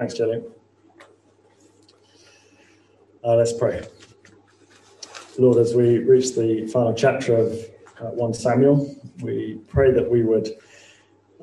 Thanks, 0.00 0.14
Jelly. 0.14 0.42
Uh, 3.22 3.34
let's 3.34 3.52
pray. 3.52 3.86
Lord, 5.36 5.58
as 5.58 5.74
we 5.74 5.98
reach 5.98 6.34
the 6.34 6.66
final 6.68 6.94
chapter 6.94 7.36
of 7.36 7.52
uh, 8.00 8.06
1 8.06 8.32
Samuel, 8.32 8.96
we 9.20 9.60
pray 9.68 9.92
that 9.92 10.10
we 10.10 10.22
would 10.22 10.52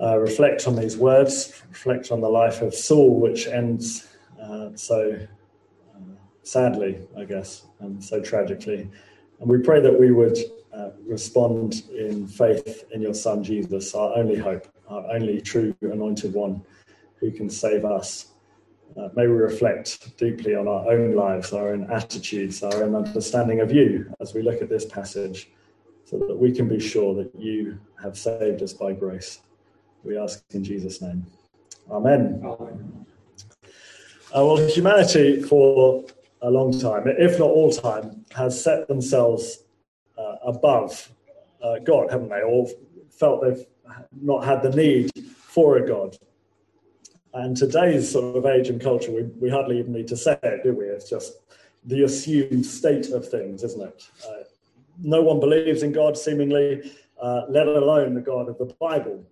uh, 0.01 0.17
reflect 0.17 0.67
on 0.67 0.75
these 0.75 0.97
words, 0.97 1.61
reflect 1.69 2.11
on 2.11 2.19
the 2.19 2.27
life 2.27 2.63
of 2.63 2.73
Saul, 2.73 3.19
which 3.19 3.45
ends 3.45 4.07
uh, 4.41 4.69
so 4.73 5.19
uh, 5.95 5.99
sadly, 6.41 6.99
I 7.15 7.25
guess, 7.25 7.67
and 7.79 8.03
so 8.03 8.19
tragically. 8.19 8.89
And 9.39 9.47
we 9.47 9.59
pray 9.59 9.81
that 9.81 9.99
we 9.99 10.11
would 10.11 10.39
uh, 10.73 10.89
respond 11.05 11.83
in 11.95 12.27
faith 12.27 12.85
in 12.91 13.03
your 13.03 13.13
Son 13.13 13.43
Jesus, 13.43 13.93
our 13.93 14.17
only 14.17 14.35
hope, 14.35 14.67
our 14.89 15.05
only 15.11 15.41
true 15.41 15.75
anointed 15.81 16.33
one 16.33 16.63
who 17.17 17.29
can 17.29 17.51
save 17.51 17.85
us. 17.85 18.31
Uh, 18.97 19.09
may 19.15 19.27
we 19.27 19.33
reflect 19.33 20.17
deeply 20.17 20.55
on 20.55 20.67
our 20.67 20.91
own 20.91 21.13
lives, 21.13 21.53
our 21.53 21.69
own 21.69 21.89
attitudes, 21.91 22.63
our 22.63 22.83
own 22.83 22.95
understanding 22.95 23.59
of 23.59 23.71
you 23.71 24.11
as 24.19 24.33
we 24.33 24.41
look 24.41 24.59
at 24.61 24.69
this 24.69 24.85
passage, 24.85 25.49
so 26.03 26.17
that 26.17 26.35
we 26.35 26.51
can 26.51 26.67
be 26.67 26.79
sure 26.79 27.13
that 27.13 27.31
you 27.37 27.77
have 28.01 28.17
saved 28.17 28.63
us 28.63 28.73
by 28.73 28.93
grace. 28.93 29.41
We 30.03 30.17
ask 30.17 30.43
in 30.51 30.63
Jesus' 30.63 30.99
name. 31.01 31.25
Amen. 31.91 32.41
Amen. 32.43 33.05
Uh, 34.35 34.45
well, 34.45 34.57
humanity 34.57 35.43
for 35.43 36.03
a 36.41 36.49
long 36.49 36.77
time, 36.77 37.03
if 37.07 37.37
not 37.37 37.49
all 37.49 37.71
time, 37.71 38.25
has 38.35 38.61
set 38.61 38.87
themselves 38.87 39.63
uh, 40.17 40.37
above 40.43 41.11
uh, 41.61 41.77
God, 41.79 42.09
haven't 42.09 42.29
they? 42.29 42.41
Or 42.41 42.67
felt 43.11 43.41
they've 43.41 43.65
not 44.21 44.43
had 44.43 44.63
the 44.63 44.71
need 44.71 45.11
for 45.35 45.77
a 45.77 45.87
God. 45.87 46.17
And 47.33 47.55
today's 47.55 48.09
sort 48.11 48.35
of 48.35 48.45
age 48.45 48.69
and 48.69 48.81
culture, 48.81 49.11
we, 49.11 49.23
we 49.23 49.49
hardly 49.49 49.79
even 49.79 49.93
need 49.93 50.07
to 50.07 50.17
say 50.17 50.37
it, 50.41 50.63
do 50.63 50.73
we? 50.73 50.85
It's 50.85 51.09
just 51.09 51.39
the 51.85 52.03
assumed 52.03 52.65
state 52.65 53.09
of 53.09 53.27
things, 53.27 53.63
isn't 53.63 53.81
it? 53.81 54.09
Uh, 54.27 54.43
no 55.03 55.21
one 55.21 55.39
believes 55.39 55.83
in 55.83 55.91
God, 55.91 56.17
seemingly, 56.17 56.91
uh, 57.21 57.43
let 57.49 57.67
alone 57.67 58.13
the 58.13 58.21
God 58.21 58.49
of 58.49 58.57
the 58.57 58.73
Bible. 58.79 59.23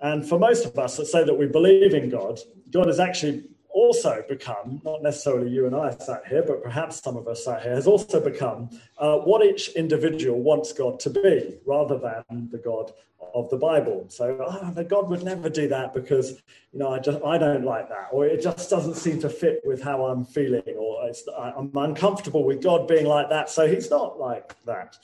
And 0.00 0.28
for 0.28 0.38
most 0.38 0.66
of 0.66 0.78
us 0.78 0.96
that 0.96 1.06
say 1.06 1.24
that 1.24 1.34
we 1.34 1.46
believe 1.46 1.94
in 1.94 2.10
God, 2.10 2.40
God 2.70 2.88
is 2.88 2.98
actually 2.98 3.44
also 3.72 4.24
become, 4.28 4.80
not 4.84 5.02
necessarily 5.02 5.50
you 5.50 5.66
and 5.66 5.74
I 5.74 5.90
sat 5.90 6.26
here, 6.26 6.42
but 6.46 6.62
perhaps 6.62 7.02
some 7.02 7.16
of 7.16 7.26
us 7.28 7.44
sat 7.44 7.62
here, 7.62 7.74
has 7.74 7.86
also 7.86 8.20
become 8.20 8.70
uh, 8.98 9.16
what 9.18 9.44
each 9.44 9.70
individual 9.70 10.40
wants 10.40 10.72
God 10.72 11.00
to 11.00 11.10
be 11.10 11.58
rather 11.64 11.98
than 11.98 12.48
the 12.50 12.58
God 12.58 12.92
of 13.34 13.48
the 13.50 13.56
Bible. 13.56 14.06
So, 14.08 14.38
oh, 14.46 14.70
the 14.72 14.84
God 14.84 15.08
would 15.08 15.22
never 15.22 15.48
do 15.48 15.68
that 15.68 15.94
because, 15.94 16.32
you 16.72 16.78
know, 16.78 16.92
I 16.92 16.98
just, 16.98 17.22
I 17.24 17.38
don't 17.38 17.64
like 17.64 17.88
that, 17.88 18.08
or 18.12 18.26
it 18.26 18.42
just 18.42 18.68
doesn't 18.68 18.96
seem 18.96 19.20
to 19.20 19.28
fit 19.28 19.60
with 19.64 19.82
how 19.82 20.06
I'm 20.06 20.24
feeling, 20.24 20.62
or 20.78 21.10
I'm 21.38 21.70
uncomfortable 21.74 22.44
with 22.44 22.62
God 22.62 22.88
being 22.88 23.06
like 23.06 23.30
that, 23.30 23.48
so 23.48 23.66
he's 23.66 23.90
not 23.90 24.18
like 24.18 24.54
that, 24.64 24.96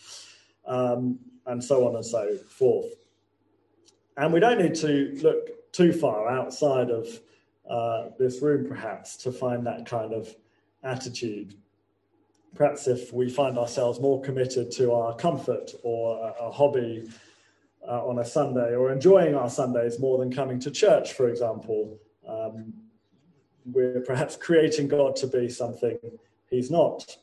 um, 0.66 1.18
and 1.46 1.62
so 1.62 1.88
on 1.88 1.96
and 1.96 2.04
so 2.04 2.36
forth. 2.36 2.92
And 4.16 4.32
we 4.32 4.40
don't 4.40 4.60
need 4.60 4.74
to 4.76 5.18
look 5.22 5.72
too 5.72 5.92
far 5.92 6.28
outside 6.28 6.90
of 6.90 7.06
uh, 7.68 8.08
this 8.18 8.40
room, 8.42 8.66
perhaps, 8.66 9.16
to 9.18 9.32
find 9.32 9.66
that 9.66 9.86
kind 9.86 10.12
of 10.12 10.34
attitude. 10.82 11.54
Perhaps 12.54 12.88
if 12.88 13.12
we 13.12 13.28
find 13.28 13.58
ourselves 13.58 14.00
more 14.00 14.20
committed 14.22 14.70
to 14.72 14.92
our 14.92 15.14
comfort 15.14 15.72
or 15.82 16.18
a, 16.18 16.46
a 16.46 16.50
hobby 16.50 17.08
uh, 17.86 18.06
on 18.06 18.18
a 18.18 18.24
Sunday, 18.24 18.74
or 18.74 18.90
enjoying 18.90 19.34
our 19.34 19.50
Sundays 19.50 19.98
more 19.98 20.18
than 20.18 20.32
coming 20.32 20.58
to 20.60 20.70
church, 20.70 21.12
for 21.12 21.28
example, 21.28 21.98
um, 22.28 22.72
we're 23.66 24.00
perhaps 24.00 24.36
creating 24.36 24.88
God 24.88 25.14
to 25.16 25.26
be 25.26 25.48
something 25.48 25.98
He's 26.50 26.70
not. 26.70 27.16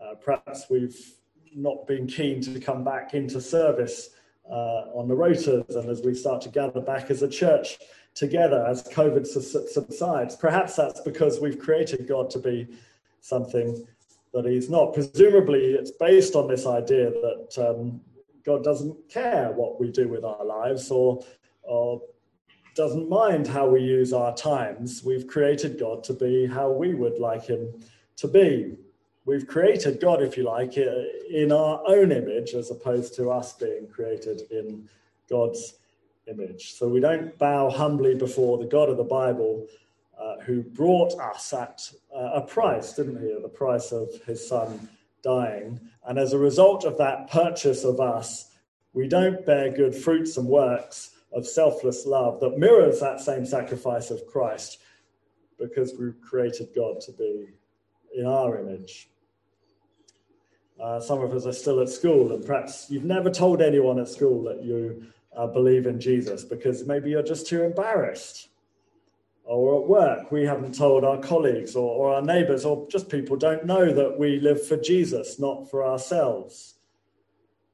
Uh, 0.00 0.14
perhaps 0.14 0.66
we've 0.70 0.98
not 1.54 1.86
been 1.86 2.06
keen 2.06 2.40
to 2.42 2.58
come 2.58 2.82
back 2.82 3.12
into 3.12 3.40
service 3.40 4.10
uh, 4.50 4.86
on 4.94 5.08
the 5.08 5.14
rotas, 5.14 5.76
and 5.76 5.88
as 5.88 6.00
we 6.02 6.14
start 6.14 6.40
to 6.42 6.48
gather 6.48 6.80
back 6.80 7.10
as 7.10 7.22
a 7.22 7.28
church, 7.28 7.78
together 8.14 8.66
as 8.66 8.82
COVID 8.84 9.26
subsides. 9.26 10.36
Perhaps 10.36 10.76
that's 10.76 11.00
because 11.00 11.40
we've 11.40 11.58
created 11.58 12.08
God 12.08 12.30
to 12.30 12.38
be 12.38 12.66
something 13.20 13.86
that 14.32 14.44
He's 14.46 14.70
not. 14.70 14.94
Presumably, 14.94 15.72
it's 15.72 15.92
based 15.92 16.34
on 16.34 16.48
this 16.48 16.66
idea 16.66 17.10
that 17.10 17.68
um, 17.68 18.00
God 18.44 18.64
doesn't 18.64 19.08
care 19.08 19.50
what 19.52 19.80
we 19.80 19.90
do 19.90 20.08
with 20.08 20.24
our 20.24 20.44
lives 20.44 20.90
or, 20.90 21.24
or 21.62 22.02
doesn't 22.74 23.08
mind 23.08 23.46
how 23.46 23.68
we 23.68 23.80
use 23.80 24.12
our 24.12 24.34
times. 24.34 25.02
We've 25.04 25.26
created 25.26 25.78
God 25.78 26.04
to 26.04 26.14
be 26.14 26.46
how 26.46 26.70
we 26.70 26.94
would 26.94 27.18
like 27.18 27.46
Him 27.46 27.68
to 28.16 28.28
be. 28.28 28.76
We've 29.24 29.46
created 29.46 30.00
God, 30.00 30.22
if 30.22 30.36
you 30.36 30.44
like, 30.44 30.76
in 30.76 31.52
our 31.52 31.82
own 31.86 32.10
image 32.10 32.54
as 32.54 32.70
opposed 32.70 33.14
to 33.16 33.30
us 33.30 33.52
being 33.52 33.86
created 33.86 34.42
in 34.50 34.88
God's 35.28 35.74
image. 36.30 36.74
So 36.74 36.88
we 36.88 37.00
don't 37.00 37.36
bow 37.38 37.70
humbly 37.70 38.14
before 38.14 38.58
the 38.58 38.66
God 38.66 38.88
of 38.88 38.96
the 38.96 39.04
Bible 39.04 39.66
uh, 40.18 40.36
who 40.40 40.62
brought 40.62 41.18
us 41.18 41.52
at 41.52 41.90
uh, 42.14 42.30
a 42.34 42.40
price, 42.42 42.92
didn't 42.92 43.20
he? 43.22 43.32
At 43.32 43.42
the 43.42 43.48
price 43.48 43.92
of 43.92 44.08
his 44.26 44.46
son 44.46 44.88
dying. 45.22 45.80
And 46.06 46.18
as 46.18 46.32
a 46.32 46.38
result 46.38 46.84
of 46.84 46.98
that 46.98 47.30
purchase 47.30 47.84
of 47.84 48.00
us, 48.00 48.50
we 48.92 49.08
don't 49.08 49.44
bear 49.46 49.70
good 49.70 49.94
fruits 49.94 50.36
and 50.36 50.46
works 50.46 51.12
of 51.32 51.46
selfless 51.46 52.06
love 52.06 52.40
that 52.40 52.58
mirrors 52.58 53.00
that 53.00 53.20
same 53.20 53.46
sacrifice 53.46 54.10
of 54.10 54.26
Christ 54.26 54.78
because 55.58 55.94
we've 55.98 56.20
created 56.20 56.70
God 56.74 57.00
to 57.02 57.12
be 57.12 57.48
in 58.16 58.26
our 58.26 58.58
image. 58.58 59.08
Uh, 60.80 60.98
some 60.98 61.20
of 61.20 61.32
us 61.34 61.46
are 61.46 61.52
still 61.52 61.80
at 61.80 61.90
school, 61.90 62.32
and 62.32 62.44
perhaps 62.44 62.86
you've 62.88 63.04
never 63.04 63.30
told 63.30 63.60
anyone 63.60 63.98
at 64.00 64.08
school 64.08 64.42
that 64.44 64.64
you 64.64 65.06
uh, 65.36 65.46
believe 65.46 65.86
in 65.86 66.00
Jesus 66.00 66.44
because 66.44 66.86
maybe 66.86 67.10
you're 67.10 67.22
just 67.22 67.46
too 67.46 67.62
embarrassed. 67.62 68.48
Or 69.44 69.82
at 69.82 69.88
work, 69.88 70.30
we 70.30 70.44
haven't 70.44 70.76
told 70.76 71.04
our 71.04 71.18
colleagues 71.18 71.74
or, 71.74 71.90
or 71.90 72.14
our 72.14 72.22
neighbors, 72.22 72.64
or 72.64 72.86
just 72.88 73.08
people 73.08 73.36
don't 73.36 73.64
know 73.64 73.92
that 73.92 74.16
we 74.16 74.38
live 74.38 74.64
for 74.64 74.76
Jesus, 74.76 75.40
not 75.40 75.68
for 75.68 75.84
ourselves. 75.84 76.74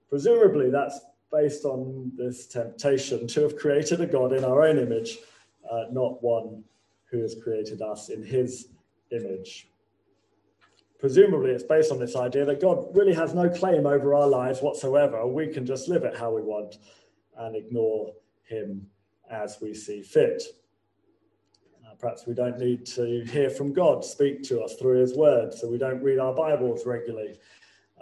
Presumably, 0.08 0.70
that's 0.70 1.00
based 1.30 1.64
on 1.64 2.12
this 2.16 2.46
temptation 2.46 3.26
to 3.26 3.42
have 3.42 3.58
created 3.58 4.00
a 4.00 4.06
God 4.06 4.32
in 4.32 4.44
our 4.44 4.62
own 4.62 4.78
image, 4.78 5.18
uh, 5.70 5.84
not 5.90 6.22
one 6.22 6.64
who 7.10 7.20
has 7.20 7.36
created 7.42 7.82
us 7.82 8.08
in 8.08 8.22
his 8.24 8.68
image. 9.10 9.68
Presumably, 10.98 11.50
it's 11.50 11.62
based 11.62 11.92
on 11.92 11.98
this 11.98 12.16
idea 12.16 12.44
that 12.46 12.60
God 12.60 12.86
really 12.96 13.12
has 13.12 13.34
no 13.34 13.50
claim 13.50 13.86
over 13.86 14.14
our 14.14 14.26
lives 14.26 14.62
whatsoever. 14.62 15.26
We 15.26 15.48
can 15.48 15.66
just 15.66 15.88
live 15.88 16.04
it 16.04 16.16
how 16.16 16.34
we 16.34 16.40
want 16.40 16.78
and 17.38 17.56
ignore 17.56 18.12
him 18.44 18.86
as 19.30 19.58
we 19.60 19.74
see 19.74 20.02
fit. 20.02 20.42
Uh, 21.84 21.94
perhaps 21.98 22.26
we 22.26 22.34
don't 22.34 22.58
need 22.58 22.86
to 22.86 23.24
hear 23.24 23.50
from 23.50 23.72
God 23.72 24.04
speak 24.04 24.42
to 24.44 24.62
us 24.62 24.74
through 24.74 25.00
his 25.00 25.14
word, 25.14 25.52
so 25.52 25.69
we 25.69 25.78
don't 25.78 26.02
read 26.02 26.19
our 26.19 26.34
Bibles 26.34 26.86
regularly. 26.86 27.38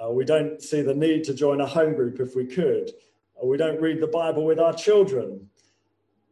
Uh, 0.03 0.11
we 0.11 0.25
don't 0.25 0.61
see 0.61 0.83
the 0.83 0.95
need 0.95 1.25
to 1.25 1.34
join 1.34 1.61
a 1.61 1.67
home 1.67 1.95
group 1.95 2.21
if 2.21 2.34
we 2.34 2.47
could. 2.47 2.91
Or 3.34 3.49
we 3.49 3.56
don't 3.56 3.81
read 3.81 4.00
the 4.00 4.06
Bible 4.06 4.45
with 4.45 4.59
our 4.59 4.72
children. 4.72 5.49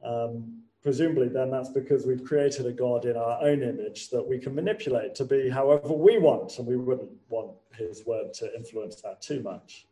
Um, 0.05 0.63
presumably, 0.83 1.29
then 1.29 1.51
that's 1.51 1.71
because 1.71 2.07
we've 2.07 2.25
created 2.25 2.67
a 2.67 2.73
God 2.73 3.05
in 3.05 3.17
our 3.17 3.43
own 3.43 3.63
image 3.63 4.11
that 4.11 4.27
we 4.27 4.39
can 4.39 4.55
manipulate 4.55 5.15
to 5.17 5.25
be 5.25 5.49
however 5.49 5.93
we 5.93 6.19
want, 6.19 6.59
and 6.59 6.67
we 6.67 6.77
wouldn't 6.77 7.11
want 7.29 7.53
his 7.77 8.05
word 8.07 8.35
to 8.35 8.55
influence 8.55 8.97
that 9.03 9.21
too 9.23 9.43
much 9.43 9.87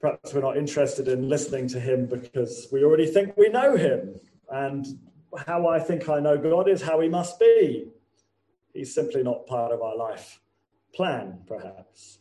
perhaps 0.00 0.34
we're 0.34 0.40
not 0.40 0.56
interested 0.56 1.08
in 1.08 1.28
listening 1.28 1.68
to 1.68 1.80
him 1.80 2.06
because 2.06 2.68
we 2.70 2.84
already 2.84 3.06
think 3.06 3.36
we 3.36 3.48
know 3.48 3.76
him. 3.76 4.20
And 4.50 4.86
how 5.46 5.66
I 5.68 5.80
think 5.80 6.08
I 6.08 6.20
know 6.20 6.36
God 6.36 6.68
is 6.68 6.82
how 6.82 7.00
he 7.00 7.08
must 7.08 7.38
be. 7.38 7.88
He's 8.72 8.94
simply 8.94 9.22
not 9.22 9.46
part 9.46 9.72
of 9.72 9.82
our 9.82 9.96
life 9.96 10.40
plan, 10.94 11.40
perhaps. 11.46 12.18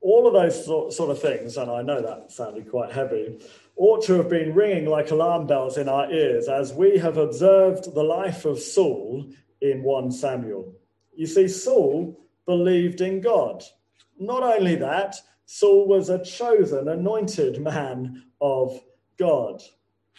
All 0.00 0.26
of 0.26 0.34
those 0.34 0.64
sort 0.64 1.10
of 1.10 1.20
things, 1.20 1.56
and 1.56 1.70
I 1.70 1.82
know 1.82 2.00
that 2.00 2.30
sounded 2.30 2.70
quite 2.70 2.92
heavy, 2.92 3.38
ought 3.76 4.04
to 4.04 4.14
have 4.14 4.28
been 4.28 4.54
ringing 4.54 4.86
like 4.86 5.10
alarm 5.10 5.46
bells 5.46 5.78
in 5.78 5.88
our 5.88 6.10
ears 6.10 6.48
as 6.48 6.72
we 6.72 6.98
have 6.98 7.16
observed 7.16 7.94
the 7.94 8.02
life 8.02 8.44
of 8.44 8.58
Saul 8.58 9.30
in 9.60 9.82
1 9.82 10.12
Samuel. 10.12 10.72
You 11.14 11.26
see, 11.26 11.48
Saul 11.48 12.18
believed 12.46 13.00
in 13.00 13.20
God. 13.20 13.62
Not 14.18 14.42
only 14.42 14.76
that, 14.76 15.16
Saul 15.46 15.86
was 15.86 16.10
a 16.10 16.22
chosen, 16.22 16.88
anointed 16.88 17.60
man 17.62 18.24
of 18.40 18.80
God. 19.16 19.62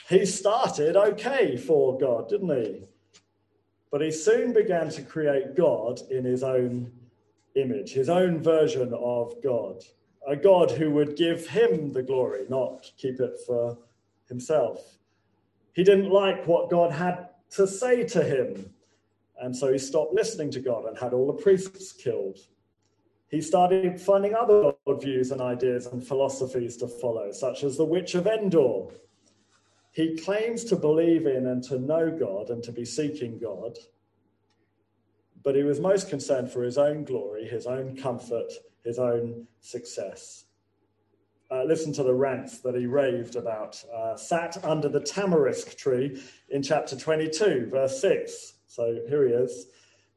He 0.07 0.25
started 0.25 0.95
okay 0.95 1.57
for 1.57 1.97
God, 1.97 2.29
didn't 2.29 2.63
he? 2.63 2.83
But 3.91 4.01
he 4.01 4.12
soon 4.12 4.53
began 4.53 4.89
to 4.89 5.01
create 5.01 5.56
God 5.56 6.01
in 6.09 6.24
his 6.24 6.44
own 6.44 6.91
image, 7.56 7.91
his 7.91 8.09
own 8.09 8.41
version 8.41 8.94
of 8.94 9.35
God, 9.44 9.83
a 10.25 10.35
God 10.35 10.71
who 10.71 10.91
would 10.91 11.18
give 11.18 11.47
him 11.47 11.91
the 11.91 12.03
glory, 12.03 12.45
not 12.50 12.89
keep 12.97 13.19
it 13.19 13.38
for 13.45 13.77
himself. 14.30 14.97
He 15.73 15.83
didn't 15.83 16.09
like 16.09 16.47
what 16.47 16.69
God 16.69 16.91
had 16.91 17.30
to 17.51 17.68
say 17.68 18.03
to 18.06 18.23
him. 18.23 18.73
And 19.39 19.56
so 19.56 19.71
he 19.71 19.77
stopped 19.77 20.13
listening 20.13 20.51
to 20.51 20.59
God 20.59 20.85
and 20.85 20.97
had 20.97 21.13
all 21.13 21.27
the 21.27 21.41
priests 21.41 21.91
killed. 21.91 22.39
He 23.29 23.41
started 23.41 24.00
finding 24.00 24.35
other 24.35 24.74
views 24.88 25.31
and 25.31 25.41
ideas 25.41 25.88
and 25.88 26.06
philosophies 26.06 26.77
to 26.77 26.88
follow, 26.88 27.31
such 27.31 27.63
as 27.63 27.75
the 27.75 27.85
Witch 27.85 28.15
of 28.15 28.25
Endor. 28.25 28.88
He 29.91 30.15
claims 30.15 30.63
to 30.65 30.75
believe 30.75 31.25
in 31.25 31.47
and 31.47 31.62
to 31.63 31.79
know 31.79 32.09
God 32.09 32.50
and 32.50 32.63
to 32.63 32.71
be 32.71 32.85
seeking 32.85 33.38
God, 33.38 33.77
but 35.44 35.56
he 35.56 35.63
was 35.63 35.79
most 35.79 36.09
concerned 36.09 36.51
for 36.51 36.63
his 36.63 36.77
own 36.77 37.03
glory, 37.03 37.47
his 37.47 37.68
own 37.68 37.97
comfort, 37.97 38.51
his 38.85 39.00
own 39.00 39.47
success. 39.59 40.45
Uh, 41.50 41.63
listen 41.63 41.94
to 41.94 42.03
the 42.03 42.13
rants 42.13 42.59
that 42.59 42.75
he 42.75 42.85
raved 42.85 43.35
about. 43.35 43.81
Uh, 43.94 44.15
sat 44.15 44.63
under 44.63 44.89
the 44.89 45.00
tamarisk 45.00 45.77
tree 45.77 46.21
in 46.50 46.62
chapter 46.62 46.95
22, 46.95 47.68
verse 47.71 48.01
6. 48.01 48.53
So 48.68 49.00
here 49.07 49.27
he 49.27 49.33
is. 49.33 49.68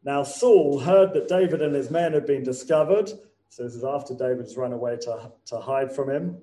Now 0.05 0.23
Saul 0.23 0.79
heard 0.79 1.13
that 1.13 1.29
David 1.29 1.61
and 1.63 1.75
his 1.75 1.91
men 1.91 2.13
had 2.13 2.27
been 2.27 2.43
discovered. 2.43 3.11
So 3.51 3.65
this 3.65 3.75
is 3.75 3.85
after 3.85 4.15
David's 4.15 4.57
run 4.57 4.73
away 4.73 4.97
to, 5.03 5.33
to 5.47 5.59
hide 5.59 5.93
from 5.93 6.09
him. 6.09 6.39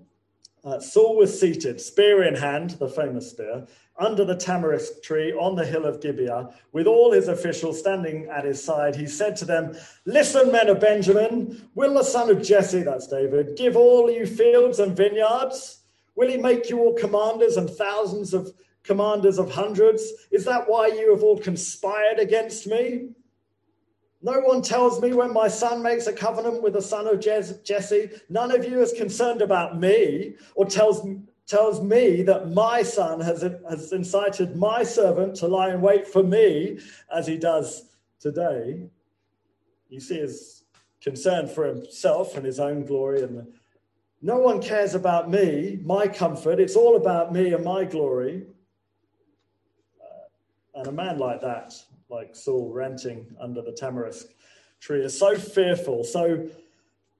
Uh, 0.63 0.79
Saul 0.79 1.15
was 1.15 1.39
seated, 1.39 1.79
spear 1.79 2.23
in 2.23 2.35
hand, 2.35 2.71
the 2.71 2.89
famous 2.89 3.29
spear, 3.29 3.65
under 3.97 4.25
the 4.25 4.35
tamarisk 4.35 5.01
tree 5.01 5.31
on 5.31 5.55
the 5.55 5.65
hill 5.65 5.85
of 5.85 6.01
Gibeah, 6.01 6.49
with 6.73 6.87
all 6.87 7.11
his 7.13 7.29
officials 7.29 7.79
standing 7.79 8.25
at 8.25 8.43
his 8.43 8.61
side. 8.61 8.95
He 8.95 9.07
said 9.07 9.35
to 9.37 9.45
them, 9.45 9.77
Listen, 10.05 10.51
men 10.51 10.67
of 10.67 10.79
Benjamin, 10.79 11.69
will 11.73 11.93
the 11.93 12.03
son 12.03 12.29
of 12.29 12.41
Jesse, 12.41 12.83
that's 12.83 13.07
David, 13.07 13.55
give 13.55 13.77
all 13.77 14.11
you 14.11 14.25
fields 14.25 14.79
and 14.79 14.95
vineyards? 14.95 15.83
Will 16.15 16.29
he 16.29 16.37
make 16.37 16.69
you 16.69 16.79
all 16.79 16.93
commanders 16.93 17.57
and 17.57 17.69
thousands 17.69 18.33
of 18.33 18.51
commanders 18.83 19.39
of 19.39 19.51
hundreds? 19.51 20.03
Is 20.31 20.43
that 20.45 20.67
why 20.67 20.87
you 20.87 21.13
have 21.13 21.23
all 21.23 21.39
conspired 21.39 22.19
against 22.19 22.67
me? 22.67 23.09
No 24.21 24.39
one 24.39 24.61
tells 24.61 25.01
me 25.01 25.13
when 25.13 25.31
my 25.31 25.47
son 25.47 25.83
makes 25.83 26.07
a 26.07 26.13
covenant 26.13 26.63
with 26.63 26.73
the 26.73 26.81
son 26.81 27.07
of 27.07 27.19
Jesse. 27.19 28.09
None 28.29 28.51
of 28.51 28.65
you 28.65 28.81
is 28.81 28.91
concerned 28.93 29.41
about 29.41 29.79
me 29.79 30.35
or 30.55 30.65
tells, 30.65 31.07
tells 31.45 31.81
me 31.83 32.23
that 32.23 32.49
my 32.49 32.81
son 32.81 33.21
has, 33.21 33.43
has 33.43 33.91
incited 33.93 34.55
my 34.55 34.81
servant 34.81 35.35
to 35.35 35.47
lie 35.47 35.69
in 35.69 35.81
wait 35.81 36.07
for 36.07 36.23
me 36.23 36.79
as 37.15 37.27
he 37.27 37.37
does 37.37 37.89
today. 38.19 38.89
You 39.89 39.99
see 39.99 40.17
his 40.17 40.63
concern 40.99 41.47
for 41.47 41.65
himself 41.65 42.35
and 42.35 42.45
his 42.45 42.59
own 42.59 42.85
glory. 42.85 43.21
And 43.21 43.47
no 44.23 44.39
one 44.39 44.61
cares 44.61 44.95
about 44.95 45.29
me, 45.29 45.79
my 45.83 46.07
comfort. 46.07 46.59
It's 46.59 46.75
all 46.75 46.95
about 46.95 47.31
me 47.31 47.53
and 47.53 47.63
my 47.63 47.85
glory. 47.85 48.47
Uh, 50.01 50.79
and 50.79 50.87
a 50.87 50.91
man 50.91 51.19
like 51.19 51.41
that 51.41 51.75
like 52.09 52.35
Saul 52.35 52.71
ranting 52.71 53.25
under 53.39 53.61
the 53.61 53.71
tamarisk 53.71 54.27
tree, 54.79 55.03
is 55.03 55.17
so 55.17 55.37
fearful, 55.37 56.03
so 56.03 56.47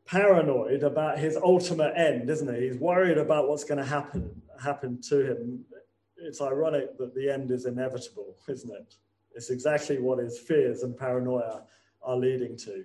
paranoid 0.05 0.83
about 0.83 1.19
his 1.19 1.35
ultimate 1.37 1.93
end, 1.97 2.29
isn't 2.29 2.53
he? 2.55 2.69
He's 2.69 2.77
worried 2.77 3.17
about 3.17 3.49
what's 3.49 3.63
going 3.63 3.79
to 3.79 3.85
happen 3.85 4.41
happen 4.61 4.99
to 5.09 5.31
him. 5.31 5.65
It's 6.17 6.41
ironic 6.41 6.97
that 6.97 7.13
the 7.13 7.31
end 7.31 7.51
is 7.51 7.65
inevitable, 7.65 8.35
isn't 8.47 8.73
it? 8.73 8.95
It's 9.35 9.51
exactly 9.51 9.99
what 9.99 10.17
his 10.17 10.39
fears 10.39 10.81
and 10.81 10.97
paranoia 10.97 11.63
are 12.01 12.15
leading 12.15 12.57
to. 12.57 12.83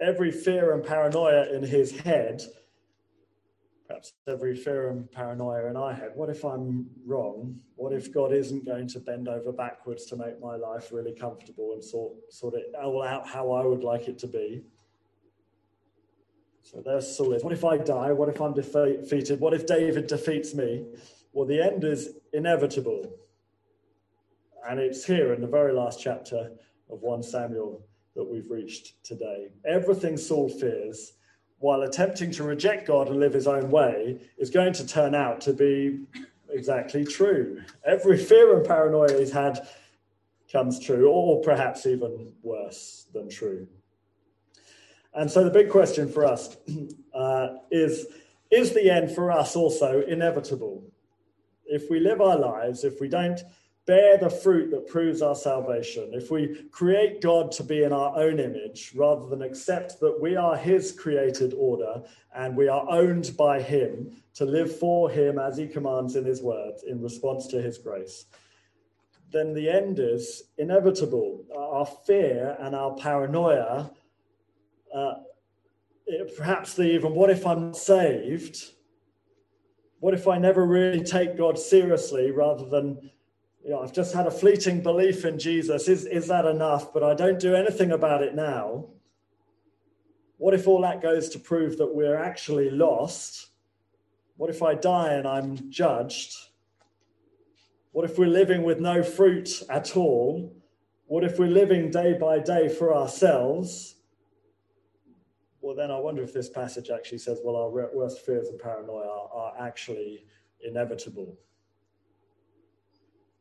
Every 0.00 0.30
fear 0.30 0.74
and 0.74 0.84
paranoia 0.84 1.50
in 1.54 1.62
his 1.62 1.98
head 1.98 2.42
perhaps 3.88 4.12
every 4.28 4.54
fear 4.54 4.90
and 4.90 5.10
paranoia 5.10 5.66
in 5.70 5.76
I 5.76 5.94
head. 5.94 6.10
What 6.14 6.28
if 6.28 6.44
I'm 6.44 6.86
wrong? 7.06 7.58
What 7.76 7.94
if 7.94 8.12
God 8.12 8.32
isn't 8.32 8.66
going 8.66 8.86
to 8.88 9.00
bend 9.00 9.28
over 9.28 9.50
backwards 9.50 10.04
to 10.06 10.16
make 10.16 10.38
my 10.40 10.56
life 10.56 10.92
really 10.92 11.14
comfortable 11.14 11.72
and 11.72 11.82
sort, 11.82 12.12
sort 12.30 12.54
it 12.54 12.72
all 12.80 13.02
out 13.02 13.26
how 13.26 13.50
I 13.50 13.64
would 13.64 13.82
like 13.82 14.06
it 14.06 14.18
to 14.18 14.26
be? 14.26 14.62
So 16.62 16.82
there's 16.84 17.16
Saul. 17.16 17.34
What 17.40 17.52
if 17.54 17.64
I 17.64 17.78
die? 17.78 18.12
What 18.12 18.28
if 18.28 18.42
I'm 18.42 18.52
defeated? 18.52 19.40
What 19.40 19.54
if 19.54 19.64
David 19.64 20.06
defeats 20.06 20.54
me? 20.54 20.84
Well, 21.32 21.46
the 21.46 21.62
end 21.62 21.82
is 21.82 22.10
inevitable. 22.34 23.10
And 24.68 24.78
it's 24.78 25.02
here 25.02 25.32
in 25.32 25.40
the 25.40 25.46
very 25.46 25.72
last 25.72 25.98
chapter 25.98 26.50
of 26.90 27.00
1 27.00 27.22
Samuel 27.22 27.86
that 28.14 28.24
we've 28.24 28.50
reached 28.50 29.02
today. 29.02 29.48
Everything 29.64 30.18
Saul 30.18 30.50
fears 30.50 31.14
while 31.58 31.82
attempting 31.82 32.30
to 32.32 32.44
reject 32.44 32.86
God 32.86 33.08
and 33.08 33.18
live 33.18 33.32
his 33.32 33.46
own 33.46 33.70
way, 33.70 34.20
is 34.38 34.50
going 34.50 34.72
to 34.74 34.86
turn 34.86 35.14
out 35.14 35.40
to 35.42 35.52
be 35.52 36.00
exactly 36.50 37.04
true. 37.04 37.62
Every 37.84 38.16
fear 38.16 38.56
and 38.56 38.66
paranoia 38.66 39.18
he's 39.18 39.32
had 39.32 39.66
comes 40.50 40.78
true, 40.78 41.08
or 41.08 41.40
perhaps 41.42 41.84
even 41.86 42.32
worse 42.42 43.06
than 43.12 43.28
true. 43.28 43.66
And 45.14 45.30
so 45.30 45.44
the 45.44 45.50
big 45.50 45.68
question 45.68 46.10
for 46.10 46.24
us 46.24 46.56
uh, 47.14 47.48
is 47.70 48.06
Is 48.50 48.72
the 48.72 48.90
end 48.90 49.10
for 49.10 49.30
us 49.30 49.56
also 49.56 50.02
inevitable? 50.02 50.84
If 51.66 51.90
we 51.90 52.00
live 52.00 52.20
our 52.20 52.38
lives, 52.38 52.84
if 52.84 53.00
we 53.00 53.08
don't 53.08 53.40
bear 53.88 54.18
the 54.18 54.28
fruit 54.28 54.70
that 54.70 54.86
proves 54.86 55.22
our 55.22 55.34
salvation, 55.34 56.10
if 56.12 56.30
we 56.30 56.62
create 56.70 57.22
God 57.22 57.50
to 57.52 57.64
be 57.64 57.84
in 57.84 57.92
our 57.92 58.14
own 58.18 58.38
image 58.38 58.92
rather 58.94 59.26
than 59.26 59.40
accept 59.40 59.98
that 59.98 60.20
we 60.20 60.36
are 60.36 60.58
His 60.58 60.92
created 60.92 61.54
order 61.56 62.02
and 62.36 62.54
we 62.54 62.68
are 62.68 62.86
owned 62.90 63.34
by 63.38 63.62
Him 63.62 64.14
to 64.34 64.44
live 64.44 64.78
for 64.78 65.08
Him 65.10 65.38
as 65.38 65.56
He 65.56 65.66
commands 65.66 66.16
in 66.16 66.24
His 66.26 66.42
word 66.42 66.74
in 66.86 67.00
response 67.00 67.46
to 67.46 67.62
His 67.62 67.78
grace, 67.78 68.26
then 69.32 69.54
the 69.54 69.70
end 69.70 69.98
is 69.98 70.42
inevitable. 70.58 71.46
Our 71.56 71.86
fear 71.86 72.58
and 72.60 72.74
our 72.74 72.94
paranoia, 72.94 73.90
uh, 74.94 75.14
perhaps 76.36 76.74
the 76.74 76.82
even 76.92 77.14
what 77.14 77.30
if 77.30 77.46
I'm 77.46 77.72
saved? 77.72 78.72
What 80.00 80.12
if 80.12 80.28
I 80.28 80.36
never 80.36 80.66
really 80.66 81.02
take 81.02 81.38
God 81.38 81.58
seriously 81.58 82.30
rather 82.30 82.66
than 82.66 83.10
you 83.68 83.74
know, 83.74 83.82
I've 83.82 83.92
just 83.92 84.14
had 84.14 84.26
a 84.26 84.30
fleeting 84.30 84.82
belief 84.82 85.26
in 85.26 85.38
Jesus. 85.38 85.88
Is, 85.88 86.06
is 86.06 86.26
that 86.28 86.46
enough? 86.46 86.90
But 86.90 87.02
I 87.02 87.12
don't 87.12 87.38
do 87.38 87.54
anything 87.54 87.92
about 87.92 88.22
it 88.22 88.34
now. 88.34 88.86
What 90.38 90.54
if 90.54 90.66
all 90.66 90.80
that 90.80 91.02
goes 91.02 91.28
to 91.30 91.38
prove 91.38 91.76
that 91.76 91.94
we're 91.94 92.16
actually 92.16 92.70
lost? 92.70 93.48
What 94.38 94.48
if 94.48 94.62
I 94.62 94.74
die 94.74 95.12
and 95.12 95.28
I'm 95.28 95.70
judged? 95.70 96.34
What 97.92 98.06
if 98.06 98.18
we're 98.18 98.26
living 98.26 98.62
with 98.62 98.80
no 98.80 99.02
fruit 99.02 99.62
at 99.68 99.98
all? 99.98 100.56
What 101.04 101.22
if 101.22 101.38
we're 101.38 101.48
living 101.48 101.90
day 101.90 102.16
by 102.18 102.38
day 102.38 102.70
for 102.70 102.96
ourselves? 102.96 103.96
Well, 105.60 105.76
then 105.76 105.90
I 105.90 105.98
wonder 105.98 106.22
if 106.22 106.32
this 106.32 106.48
passage 106.48 106.88
actually 106.88 107.18
says, 107.18 107.40
well, 107.44 107.56
our 107.56 107.68
worst 107.68 108.24
fears 108.24 108.48
and 108.48 108.58
paranoia 108.58 109.06
are, 109.06 109.28
are 109.34 109.54
actually 109.60 110.24
inevitable. 110.64 111.36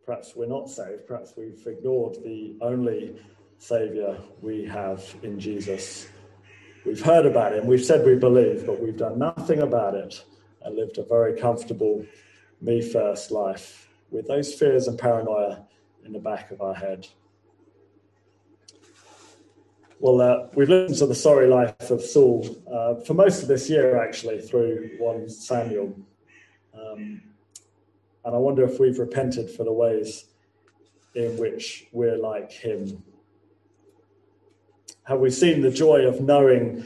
Perhaps 0.08 0.38
we're 0.38 0.48
not 0.48 0.70
saved. 0.70 1.06
Perhaps 1.06 1.34
we've 1.36 1.68
ignored 1.68 2.16
the 2.24 2.56
only 2.62 3.20
Savior 3.58 4.18
we 4.42 4.64
have 4.64 5.04
in 5.22 5.38
Jesus. 5.38 6.08
We've 6.86 7.02
heard 7.02 7.26
about 7.26 7.54
him, 7.54 7.68
we've 7.68 7.84
said 7.84 8.06
we 8.06 8.16
believe, 8.16 8.66
but 8.66 8.82
we've 8.82 8.96
done 8.96 9.20
nothing 9.20 9.60
about 9.60 9.96
it 9.96 10.24
and 10.62 10.78
lived 10.78 10.98
a 10.98 11.04
very 11.04 11.38
comfortable 11.38 12.06
me 12.62 12.82
first 12.82 13.32
life 13.32 13.90
with 14.10 14.26
those 14.30 14.54
fears 14.54 14.88
and 14.88 14.98
paranoia 14.98 15.66
in 16.06 16.14
the 16.14 16.20
back 16.20 16.52
of 16.52 16.62
our 16.62 16.74
head. 16.74 17.06
Well, 20.00 20.22
uh, 20.22 20.48
we've 20.54 20.70
listened 20.70 21.00
to 21.00 21.08
the 21.08 21.16
sorry 21.16 21.48
life 21.48 21.92
of 21.92 22.02
Saul 22.02 22.48
uh, 22.72 22.96
for 23.02 23.14
most 23.14 23.42
of 23.42 23.50
this 23.50 23.70
year, 23.70 24.02
actually, 24.02 24.40
through 24.40 24.92
1 25.00 25.28
Samuel. 25.28 26.00
Um, 26.74 27.24
and 28.28 28.36
I 28.36 28.40
wonder 28.40 28.66
if 28.66 28.78
we've 28.78 29.00
repented 29.00 29.50
for 29.50 29.64
the 29.64 29.72
ways 29.72 30.26
in 31.16 31.38
which 31.38 31.88
we're 31.94 32.18
like 32.18 32.52
him. 32.52 33.02
Have 35.04 35.22
we 35.22 35.30
seen 35.30 35.62
the 35.62 35.72
joy 35.72 36.02
of 36.02 36.20
knowing 36.20 36.86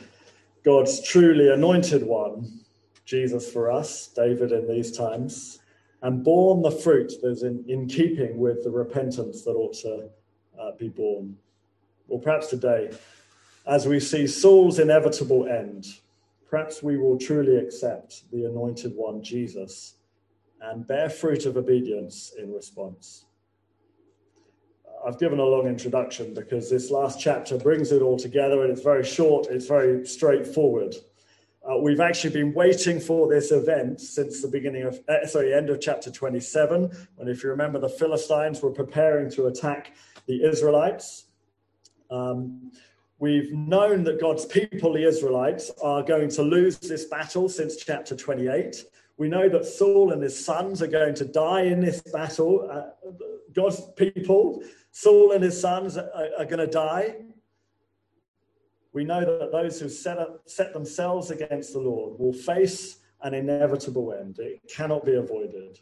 God's 0.63 1.01
truly 1.01 1.49
anointed 1.49 2.03
one, 2.03 2.59
Jesus 3.05 3.51
for 3.51 3.71
us, 3.71 4.05
David 4.15 4.51
in 4.51 4.67
these 4.67 4.95
times, 4.95 5.57
and 6.03 6.23
borne 6.23 6.61
the 6.61 6.69
fruit 6.69 7.11
that's 7.23 7.41
in, 7.41 7.65
in 7.67 7.87
keeping 7.87 8.37
with 8.37 8.63
the 8.63 8.69
repentance 8.69 9.41
that 9.41 9.53
ought 9.53 9.73
to 9.77 10.11
uh, 10.61 10.73
be 10.77 10.89
born? 10.89 11.35
Well, 12.07 12.19
perhaps 12.19 12.49
today, 12.49 12.91
as 13.65 13.87
we 13.87 13.99
see 13.99 14.27
Saul's 14.27 14.77
inevitable 14.77 15.47
end, 15.47 15.87
perhaps 16.47 16.83
we 16.83 16.99
will 16.99 17.17
truly 17.17 17.57
accept 17.57 18.31
the 18.31 18.45
anointed 18.45 18.95
one, 18.95 19.23
Jesus 19.23 19.95
and 20.61 20.87
bear 20.87 21.09
fruit 21.09 21.45
of 21.45 21.57
obedience 21.57 22.33
in 22.37 22.53
response. 22.53 23.25
I've 25.05 25.17
given 25.17 25.39
a 25.39 25.43
long 25.43 25.67
introduction 25.67 26.33
because 26.33 26.69
this 26.69 26.91
last 26.91 27.19
chapter 27.19 27.57
brings 27.57 27.91
it 27.91 28.01
all 28.01 28.17
together 28.17 28.63
and 28.63 28.71
it's 28.71 28.83
very 28.83 29.03
short, 29.03 29.47
it's 29.47 29.65
very 29.65 30.05
straightforward. 30.05 30.95
Uh, 31.67 31.77
we've 31.77 31.99
actually 31.99 32.33
been 32.33 32.53
waiting 32.53 32.99
for 32.99 33.27
this 33.27 33.51
event 33.51 34.01
since 34.01 34.41
the 34.41 34.47
beginning 34.47 34.83
of, 34.83 34.99
uh, 35.07 35.25
sorry, 35.27 35.53
end 35.53 35.69
of 35.69 35.79
chapter 35.79 36.11
27, 36.11 36.91
And 37.19 37.29
if 37.29 37.43
you 37.43 37.49
remember, 37.49 37.79
the 37.79 37.89
Philistines 37.89 38.61
were 38.61 38.71
preparing 38.71 39.29
to 39.31 39.47
attack 39.47 39.93
the 40.27 40.43
Israelites. 40.43 41.25
Um, 42.09 42.71
we've 43.19 43.51
known 43.53 44.03
that 44.05 44.19
God's 44.19 44.45
people, 44.45 44.93
the 44.93 45.07
Israelites, 45.07 45.71
are 45.83 46.01
going 46.01 46.29
to 46.31 46.41
lose 46.41 46.77
this 46.79 47.05
battle 47.05 47.47
since 47.47 47.77
chapter 47.77 48.15
28. 48.15 48.83
We 49.21 49.29
know 49.29 49.47
that 49.49 49.65
Saul 49.65 50.11
and 50.11 50.21
his 50.21 50.45
sons 50.45 50.81
are 50.81 50.87
going 50.87 51.15
to 51.15 51.25
die 51.25 51.63
in 51.73 51.79
this 51.79 52.01
battle. 52.01 52.67
Uh, 52.69 53.09
God's 53.53 53.81
people, 53.95 54.63
Saul 54.91 55.31
and 55.33 55.43
his 55.43 55.59
sons, 55.59 55.95
are, 55.97 56.09
are 56.39 56.45
going 56.45 56.65
to 56.65 56.67
die 56.67 57.17
we 58.93 59.05
know 59.05 59.21
that 59.21 59.51
those 59.51 59.79
who 59.79 59.89
set, 59.89 60.17
up, 60.17 60.41
set 60.45 60.73
themselves 60.73 61.31
against 61.31 61.73
the 61.73 61.79
Lord 61.79 62.19
will 62.19 62.33
face 62.33 62.97
an 63.21 63.33
inevitable 63.33 64.13
end. 64.13 64.39
It 64.39 64.61
cannot 64.73 65.05
be 65.05 65.15
avoided. 65.15 65.79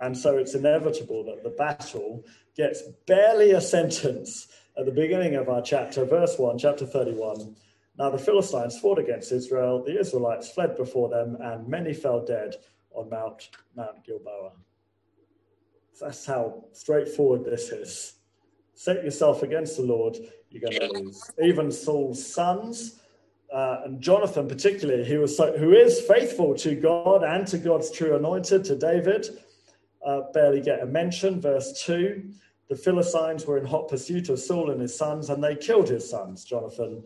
And 0.00 0.16
so 0.16 0.36
it's 0.36 0.54
inevitable 0.54 1.24
that 1.24 1.42
the 1.42 1.50
battle 1.50 2.24
gets 2.56 2.82
barely 3.06 3.52
a 3.52 3.60
sentence 3.60 4.48
at 4.76 4.84
the 4.84 4.92
beginning 4.92 5.36
of 5.36 5.48
our 5.48 5.62
chapter, 5.62 6.04
verse 6.04 6.38
1, 6.38 6.58
chapter 6.58 6.86
31. 6.86 7.54
Now 7.98 8.10
the 8.10 8.18
Philistines 8.18 8.78
fought 8.78 8.98
against 8.98 9.32
Israel, 9.32 9.82
the 9.82 9.98
Israelites 9.98 10.50
fled 10.50 10.76
before 10.76 11.08
them, 11.08 11.36
and 11.40 11.66
many 11.66 11.94
fell 11.94 12.24
dead 12.24 12.56
on 12.92 13.08
Mount, 13.08 13.48
Mount 13.74 14.04
Gilboa. 14.04 14.52
That's 16.00 16.26
how 16.26 16.64
straightforward 16.72 17.44
this 17.44 17.70
is. 17.70 18.14
Set 18.74 19.02
yourself 19.02 19.42
against 19.42 19.78
the 19.78 19.82
Lord, 19.82 20.18
you're 20.50 20.60
going 20.60 20.78
to 20.78 21.00
lose. 21.00 21.30
Even 21.42 21.72
Saul's 21.72 22.24
sons, 22.24 23.00
uh, 23.50 23.80
and 23.84 24.02
Jonathan 24.02 24.46
particularly, 24.46 25.06
who 25.08 25.20
was 25.20 25.34
so, 25.34 25.56
who 25.56 25.72
is 25.72 26.00
faithful 26.02 26.54
to 26.56 26.74
God 26.74 27.22
and 27.22 27.46
to 27.46 27.56
God's 27.56 27.90
true 27.90 28.14
anointed, 28.14 28.64
to 28.64 28.76
David, 28.76 29.26
uh, 30.04 30.22
barely 30.34 30.60
get 30.60 30.82
a 30.82 30.86
mention. 30.86 31.40
Verse 31.40 31.82
two: 31.82 32.30
the 32.68 32.76
Philistines 32.76 33.46
were 33.46 33.56
in 33.56 33.64
hot 33.64 33.88
pursuit 33.88 34.28
of 34.28 34.38
Saul 34.38 34.70
and 34.70 34.80
his 34.80 34.94
sons, 34.94 35.30
and 35.30 35.42
they 35.42 35.56
killed 35.56 35.88
his 35.88 36.08
sons, 36.10 36.44
Jonathan, 36.44 37.04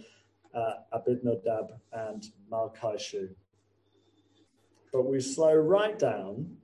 uh, 0.54 0.72
Abinadab, 0.92 1.72
and 1.92 2.26
Malchishu. 2.50 3.30
But 4.92 5.06
we 5.06 5.20
slow 5.20 5.54
right 5.54 5.98
down 5.98 6.56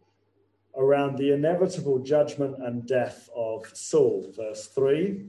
around 0.76 1.16
the 1.16 1.32
inevitable 1.32 2.00
judgment 2.00 2.56
and 2.58 2.86
death 2.86 3.28
of 3.34 3.66
Saul. 3.72 4.32
Verse 4.36 4.66
3 4.66 5.26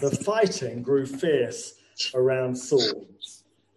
the 0.00 0.10
fighting 0.10 0.82
grew 0.82 1.04
fierce 1.04 1.74
around 2.14 2.54
Saul. 2.54 3.06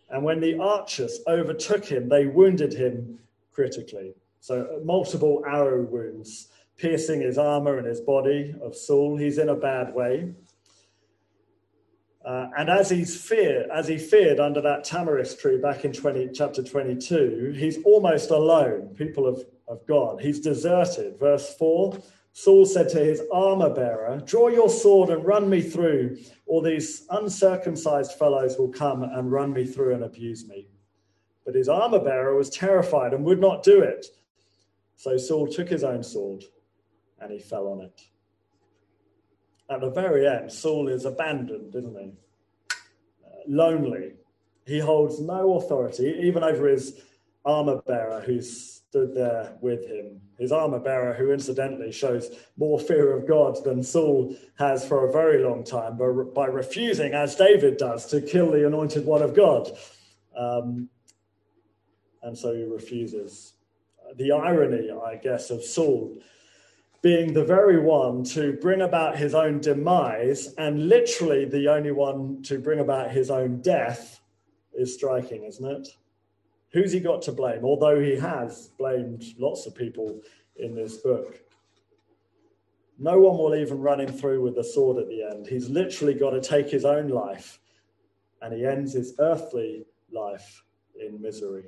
And 0.10 0.24
when 0.24 0.40
the 0.40 0.60
archers 0.60 1.20
overtook 1.28 1.86
him, 1.86 2.08
they 2.08 2.28
wounded 2.28 2.74
him 2.74 3.20
critically. 3.52 4.14
So, 4.40 4.62
uh, 4.62 4.84
multiple 4.84 5.44
arrow 5.48 5.82
wounds 5.82 6.50
piercing 6.78 7.22
his 7.22 7.38
armor 7.38 7.78
and 7.78 7.88
his 7.88 8.02
body 8.02 8.54
of 8.62 8.76
Saul. 8.76 9.18
He's 9.18 9.38
in 9.38 9.50
a 9.50 9.56
bad 9.56 9.94
way. 9.94 10.34
Uh, 12.26 12.48
and 12.58 12.70
as 12.70 12.90
he's 12.90 13.20
feared, 13.22 13.70
as 13.70 13.88
he 13.88 13.98
feared 13.98 14.40
under 14.40 14.62
that 14.62 14.86
tamarisk 14.86 15.40
tree 15.40 15.58
back 15.58 15.84
in 15.84 15.92
20, 15.92 16.30
chapter 16.34 16.64
22, 16.64 17.54
he's 17.58 17.84
almost 17.84 18.32
alone. 18.32 18.96
People 18.96 19.26
have, 19.26 19.46
have 19.68 19.86
gone. 19.88 20.20
He's 20.20 20.40
deserted. 20.40 21.20
Verse 21.20 21.54
4 21.56 21.98
Saul 22.36 22.66
said 22.66 22.90
to 22.90 23.00
his 23.00 23.22
armor 23.32 23.70
bearer, 23.70 24.20
Draw 24.26 24.48
your 24.50 24.70
sword 24.70 25.10
and 25.10 25.24
run 25.24 25.48
me 25.50 25.62
through, 25.62 26.18
or 26.48 26.64
these 26.64 27.06
uncircumcised 27.12 28.14
fellows 28.14 28.58
will 28.58 28.72
come 28.72 29.04
and 29.04 29.32
run 29.32 29.54
me 29.54 29.66
through 29.66 29.94
and 29.94 30.04
abuse 30.04 30.48
me. 30.48 30.68
But 31.46 31.54
his 31.54 31.70
armor 31.70 32.00
bearer 32.00 32.36
was 32.36 32.50
terrified 32.50 33.14
and 33.14 33.24
would 33.26 33.40
not 33.40 33.62
do 33.62 33.82
it. 33.82 34.08
So 34.96 35.16
Saul 35.18 35.48
took 35.48 35.70
his 35.70 35.84
own 35.84 36.02
sword 36.02 36.44
and 37.20 37.32
he 37.32 37.38
fell 37.38 37.68
on 37.68 37.82
it. 37.82 38.02
At 39.70 39.82
the 39.82 39.90
very 39.90 40.28
end, 40.28 40.52
Saul 40.52 40.88
is 40.88 41.06
abandoned, 41.06 41.74
isn't 41.76 41.98
he? 41.98 42.12
Uh, 43.26 43.30
lonely. 43.48 44.14
He 44.66 44.80
holds 44.80 45.20
no 45.20 45.58
authority, 45.58 46.20
even 46.24 46.44
over 46.44 46.68
his 46.68 47.02
armor 47.46 47.82
bearer, 47.86 48.22
who 48.22 48.42
stood 48.42 49.14
there 49.14 49.58
with 49.62 49.88
him. 49.88 50.22
His 50.38 50.52
armor 50.52 50.80
bearer, 50.80 51.14
who 51.14 51.32
incidentally 51.32 51.92
shows 51.92 52.30
more 52.58 52.80
fear 52.80 53.16
of 53.16 53.28
God 53.28 53.64
than 53.64 53.84
Saul 53.84 54.36
has 54.56 54.86
for 54.88 55.08
a 55.08 55.12
very 55.12 55.44
long 55.44 55.64
time 55.64 55.98
but 55.98 56.34
by 56.34 56.46
refusing, 56.46 57.14
as 57.14 57.36
David 57.36 57.78
does, 57.78 58.06
to 58.08 58.22
kill 58.22 58.52
the 58.52 58.68
anointed 58.68 59.06
one 59.06 59.22
of 59.22 59.36
God. 59.36 59.72
Um, 60.38 60.90
and 62.22 62.38
so 62.38 62.54
he 62.54 62.64
refuses. 62.64 63.54
The 64.16 64.32
irony, 64.32 64.90
I 64.92 65.16
guess, 65.16 65.50
of 65.50 65.64
Saul 65.64 66.18
being 67.04 67.34
the 67.34 67.44
very 67.44 67.78
one 67.78 68.24
to 68.24 68.54
bring 68.54 68.82
about 68.82 69.18
his 69.18 69.36
own 69.36 69.60
demise 69.60 70.54
and 70.58 70.88
literally 70.88 71.44
the 71.44 71.68
only 71.68 71.92
one 71.92 72.42
to 72.42 72.58
bring 72.58 72.80
about 72.80 73.12
his 73.12 73.30
own 73.30 73.62
death 73.62 74.22
is 74.74 74.94
striking, 74.94 75.44
isn't 75.44 75.70
it? 75.70 75.88
Who's 76.72 76.94
he 76.94 77.02
got 77.02 77.22
to 77.24 77.34
blame? 77.34 77.66
Although 77.66 78.00
he 78.00 78.16
has 78.16 78.70
blamed 78.80 79.24
lots 79.38 79.68
of 79.68 79.76
people 79.76 80.22
in 80.56 80.74
this 80.74 80.98
book. 80.98 81.42
No 82.98 83.20
one 83.20 83.38
will 83.38 83.56
even 83.56 83.80
run 83.80 84.00
him 84.00 84.12
through 84.14 84.42
with 84.42 84.58
a 84.58 84.64
sword 84.64 84.98
at 84.98 85.10
the 85.10 85.24
end. 85.24 85.46
He's 85.46 85.70
literally 85.70 86.14
got 86.14 86.30
to 86.30 86.42
take 86.42 86.70
his 86.70 86.86
own 86.86 87.10
life, 87.10 87.60
and 88.42 88.54
he 88.54 88.66
ends 88.66 88.94
his 88.94 89.14
earthly 89.20 89.86
life 90.12 90.64
in 91.00 91.22
misery. 91.22 91.66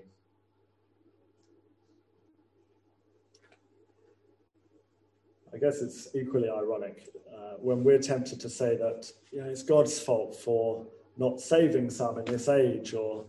I 5.56 5.58
guess 5.58 5.82
it's 5.82 6.10
equally 6.14 6.50
ironic 6.50 7.08
uh, 7.34 7.54
when 7.60 7.82
we're 7.82 8.00
tempted 8.00 8.42
to 8.42 8.50
say 8.50 8.76
that 8.76 9.10
you 9.32 9.42
know, 9.42 9.50
it's 9.50 9.64
God's 9.64 9.98
fault 9.98 10.36
for 10.36 10.86
not 11.18 11.40
saving 11.40 11.90
some 11.90 12.18
in 12.18 12.26
this 12.26 12.50
age 12.50 12.94
or 12.94 13.24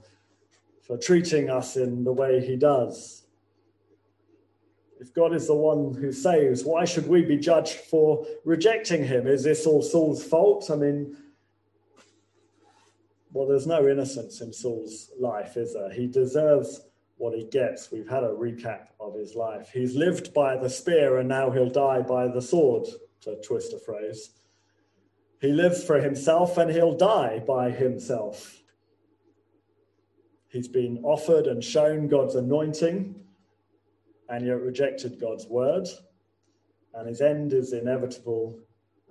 for 0.84 0.98
treating 0.98 1.50
us 1.50 1.76
in 1.76 2.02
the 2.02 2.12
way 2.12 2.44
he 2.44 2.56
does. 2.56 3.26
If 4.98 5.14
God 5.14 5.34
is 5.34 5.46
the 5.46 5.54
one 5.54 5.94
who 5.94 6.10
saves, 6.10 6.64
why 6.64 6.84
should 6.84 7.06
we 7.06 7.22
be 7.22 7.36
judged 7.36 7.74
for 7.74 8.26
rejecting 8.44 9.04
him? 9.04 9.28
Is 9.28 9.44
this 9.44 9.64
all 9.64 9.82
Saul's 9.82 10.24
fault? 10.24 10.68
I 10.68 10.74
mean, 10.74 11.16
well, 13.32 13.46
there's 13.46 13.68
no 13.68 13.86
innocence 13.86 14.40
in 14.40 14.52
Saul's 14.52 15.10
life, 15.20 15.56
is 15.56 15.74
there? 15.74 15.92
He 15.92 16.08
deserves 16.08 16.80
what 17.16 17.34
he 17.34 17.44
gets. 17.44 17.90
We've 17.90 18.08
had 18.08 18.24
a 18.24 18.28
recap 18.28 18.88
of 19.00 19.14
his 19.14 19.34
life. 19.34 19.70
He's 19.72 19.94
lived 19.94 20.34
by 20.34 20.56
the 20.56 20.70
spear 20.70 21.18
and 21.18 21.28
now 21.28 21.50
he'll 21.50 21.70
die 21.70 22.02
by 22.02 22.28
the 22.28 22.42
sword, 22.42 22.86
to 23.22 23.36
twist 23.42 23.72
a 23.72 23.78
phrase. 23.78 24.30
He 25.40 25.48
lives 25.48 25.82
for 25.82 26.00
himself 26.00 26.58
and 26.58 26.70
he'll 26.70 26.96
die 26.96 27.42
by 27.46 27.70
himself. 27.70 28.62
He's 30.48 30.68
been 30.68 31.00
offered 31.02 31.46
and 31.46 31.62
shown 31.62 32.08
God's 32.08 32.34
anointing 32.34 33.14
and 34.28 34.46
yet 34.46 34.60
rejected 34.60 35.20
God's 35.20 35.46
word. 35.46 35.88
And 36.94 37.08
his 37.08 37.20
end 37.20 37.52
is 37.52 37.72
inevitable 37.72 38.58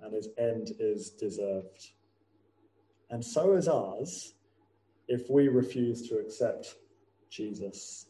and 0.02 0.12
his 0.12 0.28
end 0.38 0.72
is 0.78 1.10
deserved. 1.10 1.90
And 3.10 3.24
so 3.24 3.54
is 3.54 3.68
ours 3.68 4.34
if 5.08 5.30
we 5.30 5.48
refuse 5.48 6.08
to 6.08 6.18
accept 6.18 6.74
Jesus. 7.36 8.06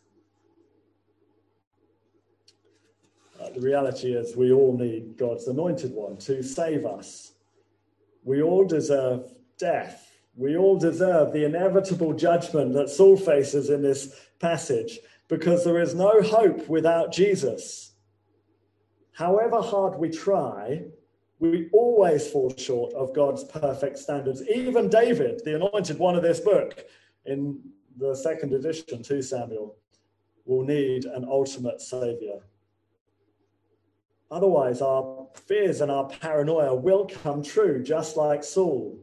Uh, 3.40 3.50
the 3.50 3.60
reality 3.60 4.12
is, 4.14 4.36
we 4.36 4.52
all 4.52 4.76
need 4.76 5.16
God's 5.18 5.46
anointed 5.46 5.92
one 5.92 6.16
to 6.18 6.42
save 6.42 6.86
us. 6.86 7.32
We 8.24 8.42
all 8.42 8.64
deserve 8.64 9.32
death 9.58 10.06
we 10.36 10.56
all 10.56 10.78
deserve 10.78 11.32
the 11.32 11.44
inevitable 11.44 12.12
judgment 12.12 12.74
that 12.74 12.90
Saul 12.90 13.16
faces 13.16 13.70
in 13.70 13.82
this 13.82 14.28
passage 14.38 14.98
because 15.28 15.64
there 15.64 15.80
is 15.80 15.94
no 15.94 16.20
hope 16.20 16.68
without 16.68 17.10
Jesus. 17.10 17.92
However 19.12 19.62
hard 19.62 19.98
we 19.98 20.10
try, 20.10 20.82
we 21.38 21.70
always 21.72 22.28
fall 22.28 22.54
short 22.56 22.92
of 22.92 23.14
God's 23.14 23.44
perfect 23.44 23.98
standards. 23.98 24.42
Even 24.46 24.90
David, 24.90 25.40
the 25.44 25.56
anointed 25.56 25.98
one 25.98 26.14
of 26.14 26.22
this 26.22 26.38
book, 26.38 26.84
in 27.24 27.58
the 27.96 28.14
second 28.14 28.52
edition, 28.52 29.02
2 29.02 29.22
Samuel, 29.22 29.76
will 30.44 30.64
need 30.64 31.04
an 31.04 31.24
ultimate 31.24 31.80
savior. 31.80 32.40
Otherwise, 34.30 34.80
our 34.82 35.28
fears 35.34 35.80
and 35.80 35.90
our 35.90 36.08
paranoia 36.08 36.74
will 36.74 37.06
come 37.06 37.42
true, 37.42 37.82
just 37.82 38.16
like 38.16 38.42
Saul 38.42 38.98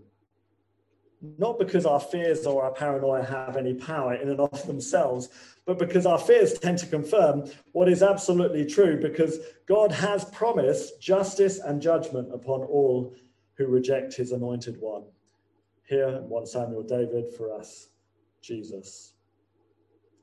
not 1.38 1.58
because 1.58 1.86
our 1.86 2.00
fears 2.00 2.46
or 2.46 2.64
our 2.64 2.74
paranoia 2.74 3.24
have 3.24 3.56
any 3.56 3.74
power 3.74 4.16
in 4.16 4.30
and 4.30 4.42
of 4.42 4.68
themselves, 4.68 5.30
but 5.66 5.80
because 5.80 6.06
our 6.06 6.20
fears 6.20 6.54
tend 6.60 6.78
to 6.80 6.86
confirm 6.86 7.50
what 7.72 7.88
is 7.88 8.04
absolutely 8.04 8.66
true, 8.66 9.00
because 9.00 9.40
God 9.66 9.92
has 9.92 10.26
promised 10.26 11.02
justice 11.02 11.60
and 11.60 11.82
judgment 11.82 12.34
upon 12.34 12.62
all 12.62 13.16
who 13.56 13.68
reject 13.68 14.14
his 14.14 14.34
anointed 14.34 14.76
one. 14.82 15.04
Here, 15.88 16.22
1 16.22 16.46
Samuel 16.46 16.84
David, 16.84 17.34
for 17.34 17.54
us, 17.54 17.88
Jesus. 18.44 19.14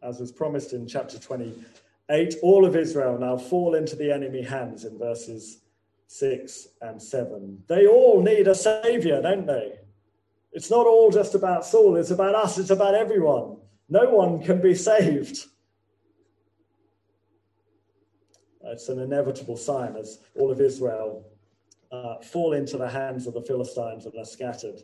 as 0.03 0.21
was 0.21 0.31
promised 0.31 0.75
in 0.75 0.87
chapter 0.87 1.19
28, 1.19 2.37
all 2.43 2.67
of 2.67 2.77
Israel 2.77 3.19
now 3.19 3.37
fall 3.37 3.75
into 3.75 3.97
the 3.97 4.13
enemy 4.13 4.43
hands 4.43 4.85
in 4.85 4.99
verses 4.99 5.63
6 6.09 6.69
and 6.83 7.01
7. 7.01 7.63
They 7.67 7.87
all 7.87 8.23
need 8.23 8.47
a 8.47 8.55
savior, 8.55 9.23
don't 9.23 9.47
they? 9.47 9.79
It's 10.53 10.71
not 10.71 10.87
all 10.87 11.11
just 11.11 11.35
about 11.35 11.65
Saul, 11.65 11.97
it's 11.97 12.11
about 12.11 12.35
us, 12.35 12.59
it's 12.59 12.71
about 12.71 12.95
everyone. 12.95 13.57
No 13.89 14.11
one 14.11 14.43
can 14.43 14.61
be 14.61 14.75
saved. 14.75 15.47
It's 18.65 18.89
an 18.89 18.99
inevitable 18.99 19.57
sign 19.57 19.97
as 19.97 20.19
all 20.39 20.51
of 20.51 20.61
Israel 20.61 21.25
uh, 21.91 22.19
fall 22.19 22.53
into 22.53 22.77
the 22.77 22.89
hands 22.89 23.27
of 23.27 23.35
the 23.35 23.41
Philistines 23.43 24.05
and 24.07 24.15
are 24.19 24.25
scattered, 24.25 24.83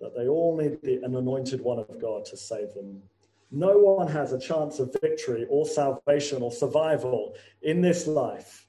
that 0.00 0.16
they 0.16 0.28
all 0.28 0.56
need 0.56 0.80
the, 0.82 1.02
an 1.04 1.14
anointed 1.14 1.60
one 1.60 1.78
of 1.78 2.00
God 2.00 2.24
to 2.26 2.36
save 2.36 2.74
them. 2.74 3.02
No 3.50 3.78
one 3.78 4.08
has 4.08 4.32
a 4.32 4.38
chance 4.38 4.78
of 4.78 4.94
victory 5.00 5.46
or 5.50 5.66
salvation 5.66 6.42
or 6.42 6.52
survival 6.52 7.34
in 7.62 7.80
this 7.80 8.06
life 8.06 8.66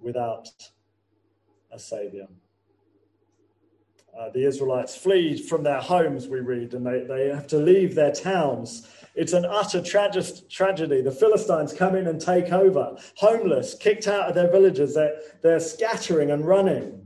without 0.00 0.48
a 1.72 1.78
savior. 1.78 2.28
Uh, 4.18 4.28
the 4.30 4.46
Israelites 4.46 4.94
flee 4.94 5.40
from 5.40 5.62
their 5.62 5.80
homes, 5.80 6.28
we 6.28 6.40
read, 6.40 6.74
and 6.74 6.86
they, 6.86 7.00
they 7.00 7.28
have 7.28 7.46
to 7.46 7.56
leave 7.56 7.94
their 7.94 8.12
towns. 8.12 8.86
It's 9.14 9.32
an 9.32 9.46
utter 9.46 9.80
trage- 9.80 10.48
tragedy. 10.50 11.00
The 11.00 11.10
Philistines 11.10 11.72
come 11.72 11.96
in 11.96 12.06
and 12.06 12.20
take 12.20 12.52
over, 12.52 12.96
homeless, 13.16 13.74
kicked 13.74 14.08
out 14.08 14.28
of 14.28 14.34
their 14.34 14.50
villages. 14.50 14.94
They're, 14.94 15.18
they're 15.42 15.60
scattering 15.60 16.30
and 16.30 16.46
running. 16.46 17.01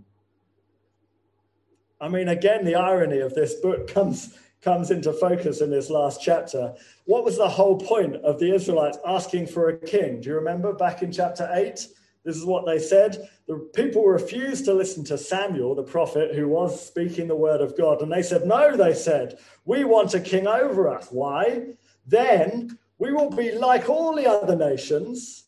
I 2.01 2.09
mean, 2.09 2.29
again, 2.29 2.65
the 2.65 2.75
irony 2.75 3.21
of 3.21 3.35
this 3.35 3.55
book 3.55 3.89
comes, 3.89 4.37
comes 4.61 4.91
into 4.91 5.13
focus 5.13 5.61
in 5.61 5.71
this 5.71 5.89
last 5.89 6.21
chapter. 6.23 6.75
What 7.05 7.25
was 7.25 7.37
the 7.39 7.49
whole 7.49 7.79
point 7.79 8.17
of 8.17 8.39
the 8.39 8.55
Israelites 8.55 8.99
asking 9.07 9.47
for 9.47 9.69
a 9.69 9.79
king? 9.79 10.21
Do 10.21 10.29
you 10.29 10.35
remember 10.35 10.73
back 10.75 11.03
in 11.03 11.11
chapter 11.11 11.49
8? 11.53 11.87
This 12.25 12.37
is 12.37 12.45
what 12.45 12.67
they 12.67 12.79
said. 12.79 13.29
The 13.47 13.71
people 13.73 14.05
refused 14.05 14.65
to 14.65 14.75
listen 14.75 15.05
to 15.05 15.17
Samuel, 15.17 15.77
the 15.77 15.85
prophet, 15.85 16.35
who 16.35 16.49
was 16.49 16.85
speaking 16.85 17.29
the 17.29 17.37
word 17.37 17.61
of 17.61 17.79
God. 17.79 18.03
And 18.03 18.13
they 18.13 18.23
said, 18.23 18.45
No, 18.47 18.77
they 18.77 18.95
said, 18.95 19.39
we 19.65 19.85
want 19.85 20.15
a 20.15 20.21
king 20.21 20.49
over 20.49 20.89
us. 20.89 21.09
Why? 21.11 21.69
Then 22.05 22.79
we 22.99 23.13
will 23.13 23.31
be 23.31 23.53
like 23.53 23.89
all 23.89 24.15
the 24.15 24.29
other 24.29 24.57
nations, 24.57 25.45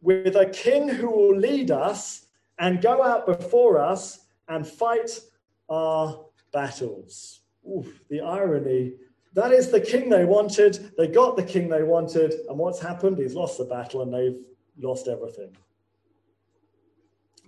with 0.00 0.36
a 0.36 0.46
king 0.46 0.88
who 0.88 1.10
will 1.10 1.36
lead 1.36 1.72
us 1.72 2.26
and 2.58 2.80
go 2.80 3.02
out 3.02 3.26
before 3.26 3.80
us 3.80 4.20
and 4.48 4.66
fight 4.66 5.20
our 5.68 6.24
battles. 6.52 7.40
Oof, 7.68 8.00
the 8.08 8.20
irony. 8.20 8.94
That 9.34 9.52
is 9.52 9.70
the 9.70 9.80
king 9.80 10.08
they 10.08 10.24
wanted. 10.24 10.92
They 10.96 11.08
got 11.08 11.36
the 11.36 11.42
king 11.42 11.68
they 11.68 11.82
wanted. 11.82 12.34
And 12.48 12.58
what's 12.58 12.80
happened? 12.80 13.18
He's 13.18 13.34
lost 13.34 13.58
the 13.58 13.64
battle 13.64 14.02
and 14.02 14.12
they've 14.12 14.38
lost 14.78 15.08
everything 15.08 15.56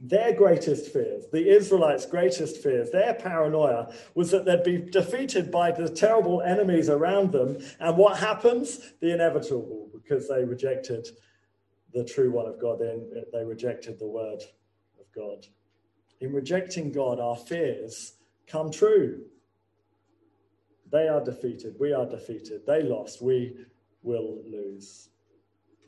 their 0.03 0.33
greatest 0.33 0.93
fears, 0.93 1.27
the 1.31 1.55
Israelites' 1.55 2.07
greatest 2.07 2.63
fears, 2.63 2.91
their 2.91 3.13
paranoia 3.13 3.93
was 4.15 4.31
that 4.31 4.47
they'd 4.47 4.63
be 4.63 4.79
defeated 4.79 5.51
by 5.51 5.71
the 5.71 5.89
terrible 5.89 6.41
enemies 6.41 6.89
around 6.89 7.33
them. 7.33 7.59
And 7.79 7.97
what 7.99 8.19
happens? 8.19 8.93
The 9.01 9.13
inevitable, 9.13 9.91
because 9.93 10.27
they 10.27 10.43
rejected 10.45 11.07
the 11.93 12.05
true 12.05 12.31
one 12.31 12.47
of 12.47 12.59
God, 12.59 12.79
they, 12.79 12.99
they 13.33 13.45
rejected 13.45 13.99
the 13.99 14.07
word 14.07 14.43
of 14.99 15.07
God. 15.15 15.47
In 16.21 16.33
rejecting 16.33 16.93
God, 16.93 17.19
our 17.19 17.37
fears 17.37 18.15
come 18.47 18.71
true. 18.71 19.23
They 20.93 21.09
are 21.09 21.25
defeated. 21.25 21.77
We 21.79 21.93
are 21.93 22.07
defeated. 22.07 22.67
They 22.67 22.83
lost. 22.83 23.23
We 23.23 23.57
will 24.03 24.43
lose 24.45 25.11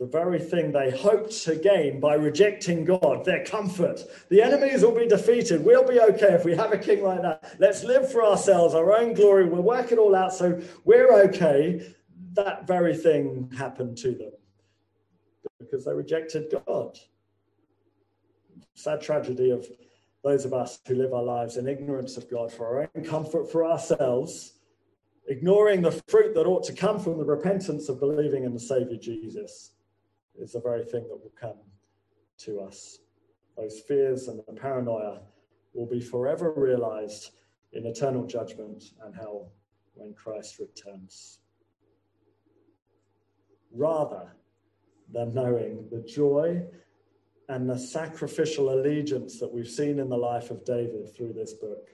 the 0.02 0.08
very 0.08 0.40
thing 0.40 0.72
they 0.72 0.90
hoped 0.90 1.30
to 1.44 1.54
gain 1.54 2.00
by 2.00 2.14
rejecting 2.14 2.84
God, 2.84 3.24
their 3.24 3.44
comfort. 3.44 4.00
The 4.30 4.42
enemies 4.42 4.82
will 4.82 4.98
be 4.98 5.06
defeated. 5.06 5.64
We'll 5.64 5.86
be 5.86 6.00
okay 6.00 6.32
if 6.34 6.44
we 6.44 6.56
have 6.56 6.72
a 6.72 6.78
king 6.78 7.04
like 7.04 7.22
that. 7.22 7.54
Let's 7.60 7.84
live 7.84 8.10
for 8.10 8.24
ourselves, 8.24 8.74
our 8.74 8.92
own 8.92 9.14
glory. 9.14 9.44
We'll 9.44 9.62
work 9.62 9.92
it 9.92 9.98
all 9.98 10.16
out 10.16 10.34
so 10.34 10.60
we're 10.84 11.12
okay. 11.26 11.94
That 12.32 12.66
very 12.66 12.96
thing 12.96 13.48
happened 13.56 13.96
to 13.98 14.10
them 14.10 14.32
because 15.60 15.84
they 15.84 15.92
rejected 15.92 16.52
God. 16.66 16.98
Sad 18.74 19.02
tragedy 19.02 19.50
of 19.50 19.68
those 20.22 20.44
of 20.44 20.52
us 20.52 20.78
who 20.86 20.94
live 20.94 21.12
our 21.12 21.22
lives 21.22 21.56
in 21.56 21.68
ignorance 21.68 22.16
of 22.16 22.30
God 22.30 22.52
for 22.52 22.66
our 22.66 22.90
own 22.94 23.04
comfort 23.04 23.50
for 23.50 23.64
ourselves, 23.64 24.54
ignoring 25.28 25.82
the 25.82 26.02
fruit 26.08 26.34
that 26.34 26.46
ought 26.46 26.64
to 26.64 26.72
come 26.72 26.98
from 27.00 27.18
the 27.18 27.24
repentance 27.24 27.88
of 27.88 27.98
believing 27.98 28.44
in 28.44 28.52
the 28.52 28.60
Savior 28.60 28.96
Jesus 28.96 29.72
is 30.38 30.52
the 30.52 30.60
very 30.60 30.84
thing 30.84 31.02
that 31.08 31.20
will 31.20 31.32
come 31.38 31.58
to 32.38 32.60
us. 32.60 32.98
Those 33.56 33.80
fears 33.80 34.28
and 34.28 34.40
the 34.46 34.52
paranoia 34.52 35.20
will 35.74 35.86
be 35.86 36.00
forever 36.00 36.52
realized 36.56 37.32
in 37.72 37.86
eternal 37.86 38.26
judgment 38.26 38.84
and 39.04 39.14
hell 39.14 39.50
when 39.94 40.14
Christ 40.14 40.58
returns. 40.58 41.38
Rather 43.74 44.36
than 45.12 45.34
knowing 45.34 45.88
the 45.90 46.00
joy 46.00 46.62
and 47.52 47.68
the 47.68 47.78
sacrificial 47.78 48.72
allegiance 48.72 49.38
that 49.38 49.52
we've 49.52 49.68
seen 49.68 49.98
in 49.98 50.08
the 50.08 50.16
life 50.16 50.50
of 50.50 50.64
David 50.64 51.14
through 51.14 51.34
this 51.34 51.52
book, 51.52 51.90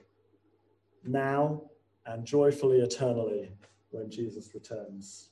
now 1.03 1.61
and 2.05 2.25
joyfully 2.25 2.79
eternally 2.79 3.51
when 3.91 4.09
Jesus 4.09 4.51
returns. 4.53 5.31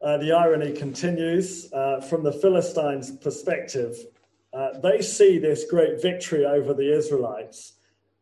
Uh, 0.00 0.18
the 0.18 0.30
irony 0.30 0.72
continues 0.72 1.72
uh, 1.72 2.00
from 2.00 2.22
the 2.22 2.32
Philistines' 2.32 3.10
perspective. 3.10 3.96
Uh, 4.52 4.78
they 4.78 5.02
see 5.02 5.36
this 5.36 5.64
great 5.68 6.00
victory 6.00 6.46
over 6.46 6.72
the 6.72 6.96
Israelites 6.96 7.72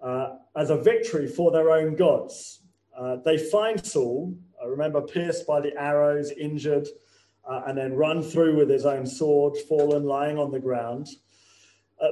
uh, 0.02 0.36
as 0.56 0.70
a 0.70 0.78
victory 0.78 1.28
for 1.28 1.50
their 1.50 1.70
own 1.70 1.94
gods. 1.94 2.60
Uh, 2.98 3.16
they 3.16 3.36
find 3.36 3.84
Saul, 3.84 4.34
I 4.62 4.66
remember, 4.66 5.02
pierced 5.02 5.46
by 5.46 5.60
the 5.60 5.76
arrows, 5.78 6.32
injured, 6.32 6.88
and 7.48 7.76
then 7.76 7.94
run 7.94 8.22
through 8.22 8.56
with 8.56 8.68
his 8.68 8.86
own 8.86 9.06
sword, 9.06 9.56
fallen, 9.68 10.04
lying 10.04 10.38
on 10.38 10.50
the 10.50 10.60
ground. 10.60 11.08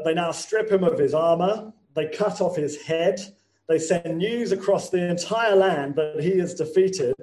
they 0.05 0.15
now 0.15 0.31
strip 0.33 0.71
him 0.71 0.85
of 0.85 0.99
his 0.99 1.15
armor, 1.15 1.73
they 1.95 2.09
cut 2.09 2.41
off 2.41 2.57
his 2.57 2.83
head, 2.83 3.21
they 3.69 3.79
send 3.79 4.19
news 4.19 4.53
across 4.53 4.91
the 4.91 5.11
entire 5.11 5.57
land 5.57 5.97
that 5.97 6.21
he 6.21 6.33
is 6.33 6.55
defeated, 6.55 7.15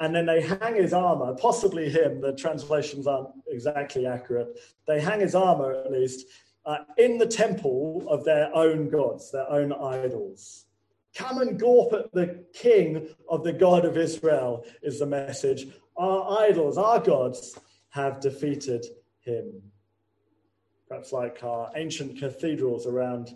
and 0.00 0.14
then 0.14 0.26
they 0.26 0.42
hang 0.42 0.74
his 0.74 0.92
armor, 0.92 1.34
possibly 1.34 1.88
him, 1.88 2.20
the 2.20 2.32
translations 2.32 3.06
aren't 3.06 3.28
exactly 3.48 4.06
accurate. 4.06 4.58
They 4.86 5.00
hang 5.00 5.20
his 5.20 5.34
armor, 5.36 5.72
at 5.72 5.92
least, 5.92 6.26
uh, 6.66 6.78
in 6.98 7.18
the 7.18 7.26
temple 7.26 8.04
of 8.08 8.24
their 8.24 8.54
own 8.54 8.88
gods, 8.88 9.30
their 9.30 9.48
own 9.50 9.72
idols. 9.72 10.66
Come 11.14 11.38
and 11.38 11.60
gawp 11.60 11.92
at 11.92 12.12
the 12.12 12.44
king 12.54 13.08
of 13.28 13.44
the 13.44 13.52
God 13.52 13.84
of 13.84 13.96
Israel, 13.96 14.64
is 14.82 14.98
the 14.98 15.06
message. 15.06 15.66
Our 15.96 16.40
idols, 16.44 16.78
our 16.78 17.00
gods, 17.00 17.58
have 17.90 18.20
defeated 18.20 18.86
him. 19.20 19.52
Perhaps 20.88 21.12
like 21.12 21.42
our 21.42 21.70
ancient 21.76 22.18
cathedrals 22.18 22.86
around 22.86 23.34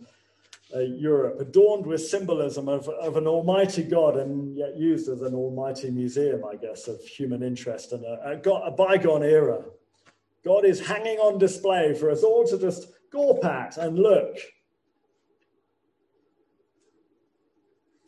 uh, 0.74 0.80
Europe, 0.80 1.40
adorned 1.40 1.86
with 1.86 2.04
symbolism 2.06 2.68
of, 2.68 2.88
of 2.88 3.16
an 3.16 3.26
almighty 3.26 3.82
God 3.82 4.16
and 4.16 4.56
yet 4.56 4.76
used 4.76 5.08
as 5.08 5.22
an 5.22 5.34
almighty 5.34 5.90
museum, 5.90 6.44
I 6.44 6.56
guess, 6.56 6.88
of 6.88 7.00
human 7.02 7.42
interest 7.42 7.92
and 7.92 8.04
a, 8.04 8.40
a, 8.44 8.50
a 8.50 8.70
bygone 8.70 9.22
era. 9.22 9.62
God 10.44 10.64
is 10.64 10.84
hanging 10.84 11.18
on 11.18 11.38
display 11.38 11.94
for 11.94 12.10
us 12.10 12.22
all 12.22 12.46
to 12.46 12.58
just 12.58 12.88
gawp 13.12 13.44
at 13.44 13.76
and 13.76 13.98
look. 13.98 14.38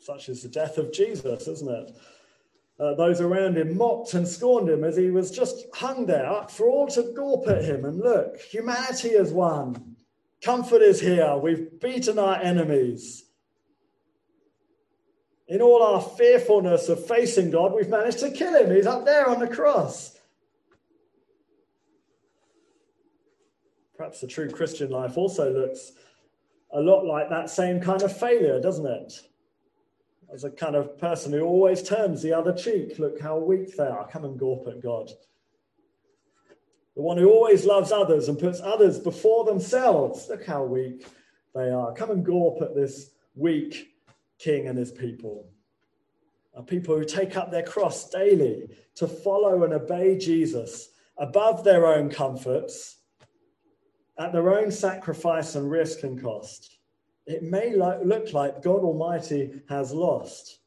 Such 0.09 0.29
is 0.29 0.41
the 0.41 0.49
death 0.49 0.79
of 0.79 0.91
Jesus, 0.91 1.47
isn't 1.47 1.69
it? 1.69 1.95
Uh, 2.79 2.95
those 2.95 3.21
around 3.21 3.59
him 3.59 3.77
mocked 3.77 4.15
and 4.15 4.27
scorned 4.27 4.67
him 4.67 4.83
as 4.83 4.97
he 4.97 5.11
was 5.11 5.29
just 5.29 5.67
hung 5.75 6.07
there 6.07 6.45
for 6.49 6.67
all 6.67 6.87
to 6.87 7.13
gawp 7.15 7.47
at 7.47 7.63
him 7.63 7.85
and 7.85 7.99
look. 7.99 8.39
Humanity 8.39 9.09
has 9.09 9.31
won. 9.31 9.97
Comfort 10.41 10.81
is 10.81 10.99
here. 10.99 11.37
We've 11.37 11.79
beaten 11.79 12.17
our 12.17 12.37
enemies. 12.41 13.25
In 15.47 15.61
all 15.61 15.83
our 15.83 16.01
fearfulness 16.01 16.89
of 16.89 17.05
facing 17.05 17.51
God, 17.51 17.75
we've 17.75 17.87
managed 17.87 18.19
to 18.19 18.31
kill 18.31 18.55
him. 18.55 18.75
He's 18.75 18.87
up 18.87 19.05
there 19.05 19.29
on 19.29 19.39
the 19.39 19.47
cross. 19.47 20.17
Perhaps 23.95 24.21
the 24.21 24.27
true 24.27 24.49
Christian 24.49 24.89
life 24.89 25.17
also 25.17 25.53
looks 25.53 25.91
a 26.71 26.81
lot 26.81 27.05
like 27.05 27.29
that 27.29 27.51
same 27.51 27.79
kind 27.79 28.01
of 28.01 28.17
failure, 28.17 28.59
doesn't 28.59 28.87
it? 28.87 29.28
As 30.33 30.43
a 30.43 30.51
kind 30.51 30.75
of 30.75 30.97
person 30.97 31.33
who 31.33 31.41
always 31.41 31.81
turns 31.81 32.21
the 32.21 32.33
other 32.33 32.53
cheek. 32.53 32.99
Look 32.99 33.19
how 33.19 33.37
weak 33.37 33.75
they 33.75 33.87
are. 33.87 34.07
Come 34.07 34.25
and 34.25 34.39
gawp 34.39 34.67
at 34.67 34.81
God 34.81 35.11
the 36.99 37.03
one 37.03 37.17
who 37.17 37.29
always 37.31 37.63
loves 37.63 37.93
others 37.93 38.27
and 38.27 38.37
puts 38.37 38.59
others 38.59 38.99
before 38.99 39.45
themselves. 39.45 40.27
Look 40.27 40.45
how 40.45 40.65
weak 40.65 41.07
they 41.55 41.69
are. 41.69 41.93
Come 41.93 42.11
and 42.11 42.25
gawp 42.25 42.61
at 42.61 42.75
this 42.75 43.11
weak 43.35 43.93
king 44.37 44.67
and 44.67 44.77
his 44.77 44.91
people. 44.91 45.49
are 46.57 46.61
people 46.61 46.97
who 46.97 47.05
take 47.05 47.37
up 47.37 47.51
their 47.51 47.63
cross 47.63 48.09
daily 48.09 48.67
to 48.95 49.07
follow 49.07 49.63
and 49.63 49.71
obey 49.71 50.17
Jesus 50.17 50.89
above 51.17 51.63
their 51.63 51.85
own 51.85 52.09
comforts, 52.09 52.97
at 54.17 54.33
their 54.33 54.53
own 54.59 54.69
sacrifice 54.69 55.55
and 55.55 55.71
risk 55.71 56.03
and 56.03 56.21
cost. 56.21 56.78
It 57.29 57.43
may 57.43 57.75
look 57.75 58.33
like 58.33 58.63
God 58.63 58.81
Almighty 58.81 59.61
has 59.69 59.93
lost. 59.93 60.61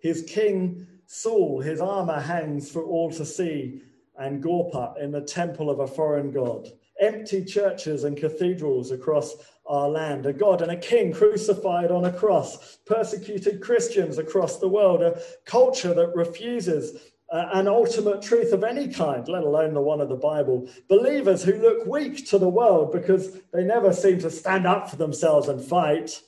His 0.00 0.24
king 0.24 0.84
Saul, 1.06 1.60
his 1.60 1.80
armor 1.80 2.18
hangs 2.18 2.70
for 2.70 2.82
all 2.82 3.10
to 3.12 3.24
see 3.24 3.82
and 4.18 4.42
Gorpat 4.42 4.98
in 5.00 5.12
the 5.12 5.20
temple 5.20 5.70
of 5.70 5.78
a 5.78 5.86
foreign 5.86 6.32
god. 6.32 6.72
Empty 7.00 7.44
churches 7.44 8.02
and 8.02 8.16
cathedrals 8.16 8.90
across 8.90 9.36
our 9.64 9.88
land, 9.88 10.26
a 10.26 10.32
God 10.32 10.60
and 10.60 10.72
a 10.72 10.76
king 10.76 11.12
crucified 11.12 11.92
on 11.92 12.04
a 12.04 12.12
cross, 12.12 12.78
persecuted 12.84 13.62
Christians 13.62 14.18
across 14.18 14.58
the 14.58 14.68
world, 14.68 15.02
a 15.02 15.20
culture 15.44 15.94
that 15.94 16.16
refuses 16.16 17.00
uh, 17.30 17.50
an 17.52 17.68
ultimate 17.68 18.22
truth 18.22 18.52
of 18.52 18.64
any 18.64 18.88
kind, 18.88 19.28
let 19.28 19.44
alone 19.44 19.74
the 19.74 19.80
one 19.80 20.00
of 20.00 20.08
the 20.08 20.16
Bible, 20.16 20.68
believers 20.88 21.42
who 21.42 21.54
look 21.54 21.86
weak 21.86 22.26
to 22.28 22.38
the 22.38 22.48
world 22.48 22.92
because 22.92 23.40
they 23.52 23.64
never 23.64 23.92
seem 23.92 24.18
to 24.20 24.30
stand 24.30 24.66
up 24.66 24.88
for 24.88 24.96
themselves 24.96 25.48
and 25.48 25.62
fight. 25.62 26.22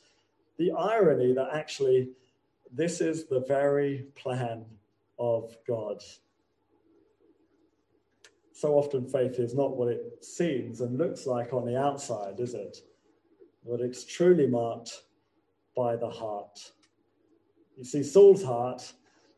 The 0.59 0.73
irony 0.73 1.33
that 1.33 1.49
actually 1.55 2.11
this 2.73 3.01
is 3.01 3.27
the 3.27 3.41
very 3.41 4.07
plan 4.15 4.65
of 5.19 5.57
God. 5.67 6.03
So 8.53 8.75
often, 8.75 9.07
faith 9.07 9.39
is 9.39 9.55
not 9.55 9.77
what 9.77 9.89
it 9.89 10.23
seems 10.23 10.81
and 10.83 10.99
looks 10.99 11.27
like 11.27 11.53
on 11.53 11.65
the 11.65 11.79
outside, 11.79 12.39
is 12.39 12.55
it? 12.55 12.79
But 13.67 13.81
it's 13.81 14.05
truly 14.05 14.47
marked 14.47 15.03
by 15.75 15.97
the 15.97 16.11
heart. 16.11 16.73
You 17.77 17.85
see, 17.85 18.03
Saul's 18.03 18.45
heart 18.45 18.93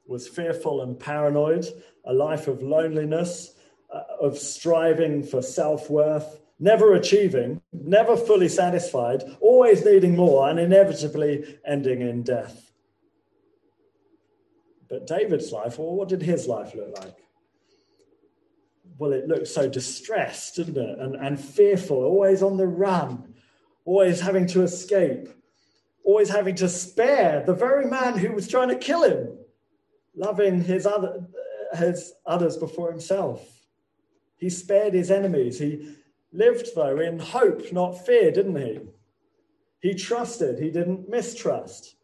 was 0.07 0.29
fearful 0.29 0.83
and 0.83 0.99
paranoid, 0.99 1.67
a 2.05 2.13
life 2.13 2.49
of 2.49 2.63
loneliness, 2.63 3.53
uh, 3.93 4.03
of 4.21 4.39
striving 4.39 5.23
for 5.23 5.43
self 5.43 5.91
worth, 5.91 6.41
never 6.59 6.95
achieving, 6.95 7.61
never 7.73 8.17
fully 8.17 8.49
satisfied, 8.49 9.23
always 9.41 9.85
needing 9.85 10.17
more, 10.17 10.49
and 10.49 10.59
inevitably 10.59 11.59
ending 11.67 12.01
in 12.01 12.23
death. 12.23 12.73
But 14.89 15.07
David's 15.07 15.51
life, 15.53 15.79
well, 15.79 15.95
what 15.95 16.09
did 16.09 16.23
his 16.23 16.47
life 16.47 16.75
look 16.75 16.99
like? 16.99 17.17
Well, 18.99 19.13
it 19.13 19.27
looked 19.27 19.49
so 19.49 19.69
distressed, 19.69 20.57
didn't 20.57 20.77
it? 20.77 20.99
And, 20.99 21.17
and 21.17 21.41
fearful, 21.41 22.05
always 22.05 22.43
on 22.43 22.59
the 22.59 22.67
run, 22.67 23.35
always 23.85 24.21
having 24.21 24.47
to 24.49 24.63
escape, 24.63 25.29
always 26.05 26.29
having 26.29 26.55
to 26.57 26.69
spare 26.69 27.43
the 27.45 27.55
very 27.55 27.87
man 27.87 28.19
who 28.19 28.33
was 28.33 28.47
trying 28.47 28.69
to 28.69 28.77
kill 28.77 29.03
him, 29.03 29.32
loving 30.17 30.63
his, 30.63 30.87
other, 30.87 31.25
his 31.75 32.13
others 32.27 32.57
before 32.57 32.91
himself. 32.91 33.47
He 34.37 34.51
spared 34.51 34.95
his 34.95 35.11
enemies. 35.11 35.59
He 35.59 35.95
lived, 36.33 36.75
though, 36.75 36.99
in 36.99 37.19
hope, 37.19 37.73
not 37.73 38.05
fear, 38.05 38.31
didn't 38.31 38.57
he? 38.57 38.81
He 39.81 39.95
trusted, 39.95 40.59
he 40.59 40.71
didn't 40.71 41.09
mistrust. 41.09 41.97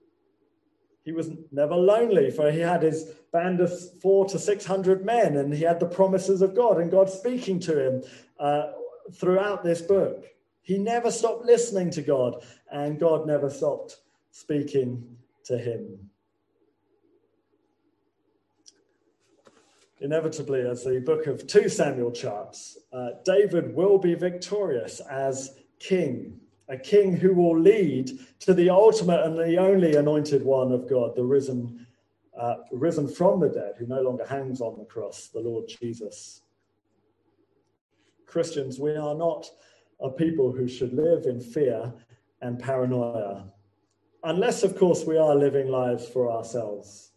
He 1.04 1.12
was 1.12 1.30
never 1.52 1.74
lonely, 1.74 2.30
for 2.30 2.50
he 2.50 2.58
had 2.58 2.82
his 2.82 3.12
band 3.32 3.60
of 3.60 3.72
four 4.00 4.26
to 4.26 4.38
600 4.38 5.04
men, 5.04 5.36
and 5.36 5.54
he 5.54 5.62
had 5.64 5.80
the 5.80 5.86
promises 5.86 6.42
of 6.42 6.54
God 6.54 6.78
and 6.78 6.90
God 6.90 7.08
speaking 7.08 7.60
to 7.60 7.86
him 7.86 8.02
uh, 8.38 8.72
throughout 9.14 9.62
this 9.62 9.80
book. 9.80 10.26
He 10.60 10.76
never 10.76 11.10
stopped 11.10 11.46
listening 11.46 11.90
to 11.92 12.02
God, 12.02 12.44
and 12.70 13.00
God 13.00 13.26
never 13.26 13.48
stopped 13.48 13.96
speaking 14.32 15.16
to 15.44 15.56
him. 15.56 16.10
Inevitably, 20.00 20.60
as 20.60 20.84
the 20.84 21.00
book 21.00 21.26
of 21.26 21.46
2 21.46 21.68
Samuel 21.68 22.12
charts, 22.12 22.78
uh, 22.92 23.10
David 23.24 23.74
will 23.74 23.98
be 23.98 24.14
victorious 24.14 25.00
as 25.00 25.56
king 25.80 26.40
a 26.68 26.76
king 26.76 27.16
who 27.16 27.34
will 27.34 27.58
lead 27.58 28.10
to 28.40 28.54
the 28.54 28.70
ultimate 28.70 29.24
and 29.24 29.36
the 29.36 29.56
only 29.56 29.96
anointed 29.96 30.44
one 30.44 30.70
of 30.72 30.88
God, 30.88 31.16
the 31.16 31.24
risen, 31.24 31.86
uh, 32.38 32.56
risen 32.72 33.08
from 33.08 33.40
the 33.40 33.48
dead, 33.48 33.74
who 33.78 33.86
no 33.86 34.02
longer 34.02 34.26
hangs 34.26 34.60
on 34.60 34.78
the 34.78 34.84
cross, 34.84 35.28
the 35.28 35.40
Lord 35.40 35.64
Jesus. 35.66 36.42
Christians, 38.26 38.78
we 38.78 38.94
are 38.96 39.14
not 39.14 39.50
a 40.00 40.10
people 40.10 40.52
who 40.52 40.68
should 40.68 40.92
live 40.92 41.24
in 41.24 41.40
fear 41.40 41.92
and 42.42 42.58
paranoia, 42.58 43.50
unless, 44.22 44.62
of 44.62 44.76
course, 44.76 45.04
we 45.04 45.16
are 45.16 45.34
living 45.34 45.68
lives 45.68 46.06
for 46.06 46.30
ourselves, 46.30 47.12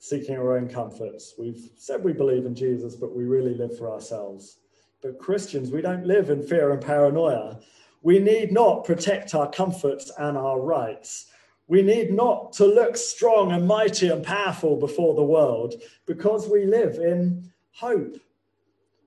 seeking 0.00 0.36
our 0.36 0.56
own 0.56 0.68
comforts. 0.68 1.34
We've 1.38 1.70
said 1.76 2.02
we 2.02 2.12
believe 2.12 2.44
in 2.44 2.56
Jesus, 2.56 2.96
but 2.96 3.14
we 3.14 3.24
really 3.24 3.54
live 3.54 3.78
for 3.78 3.92
ourselves. 3.92 4.56
But 5.02 5.18
Christians, 5.18 5.70
we 5.70 5.80
don't 5.80 6.04
live 6.04 6.30
in 6.30 6.42
fear 6.42 6.72
and 6.72 6.82
paranoia 6.82 7.60
we 8.02 8.18
need 8.18 8.52
not 8.52 8.84
protect 8.84 9.34
our 9.34 9.50
comforts 9.50 10.10
and 10.18 10.36
our 10.36 10.60
rights. 10.60 11.26
We 11.66 11.82
need 11.82 12.12
not 12.12 12.52
to 12.54 12.66
look 12.66 12.96
strong 12.96 13.52
and 13.52 13.66
mighty 13.66 14.08
and 14.08 14.24
powerful 14.24 14.76
before 14.76 15.14
the 15.14 15.22
world 15.22 15.74
because 16.06 16.48
we 16.48 16.64
live 16.64 16.96
in 16.96 17.50
hope. 17.72 18.16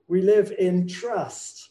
We 0.08 0.22
live 0.22 0.52
in 0.58 0.86
trust. 0.86 1.70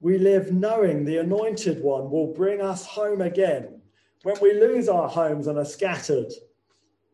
We 0.00 0.18
live 0.18 0.52
knowing 0.52 1.04
the 1.04 1.18
anointed 1.18 1.82
one 1.82 2.10
will 2.10 2.34
bring 2.34 2.60
us 2.60 2.84
home 2.84 3.22
again. 3.22 3.80
When 4.24 4.36
we 4.42 4.52
lose 4.52 4.88
our 4.88 5.08
homes 5.08 5.46
and 5.46 5.58
are 5.58 5.64
scattered, 5.64 6.32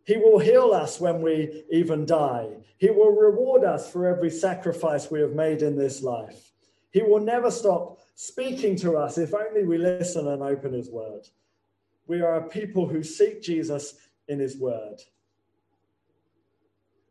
he 0.04 0.16
will 0.16 0.38
heal 0.38 0.72
us 0.72 1.00
when 1.00 1.22
we 1.22 1.64
even 1.70 2.04
die. 2.04 2.48
He 2.78 2.90
will 2.90 3.12
reward 3.12 3.64
us 3.64 3.90
for 3.90 4.06
every 4.06 4.30
sacrifice 4.30 5.10
we 5.10 5.20
have 5.20 5.32
made 5.32 5.62
in 5.62 5.76
this 5.76 6.02
life. 6.02 6.52
He 6.90 7.02
will 7.02 7.20
never 7.20 7.50
stop 7.50 8.00
speaking 8.14 8.76
to 8.76 8.96
us 8.96 9.16
if 9.18 9.32
only 9.34 9.64
we 9.64 9.78
listen 9.78 10.28
and 10.28 10.42
open 10.42 10.72
his 10.72 10.90
word. 10.90 11.28
We 12.06 12.20
are 12.20 12.36
a 12.36 12.48
people 12.48 12.88
who 12.88 13.02
seek 13.02 13.42
Jesus 13.42 13.94
in 14.28 14.38
his 14.38 14.56
word. 14.56 15.00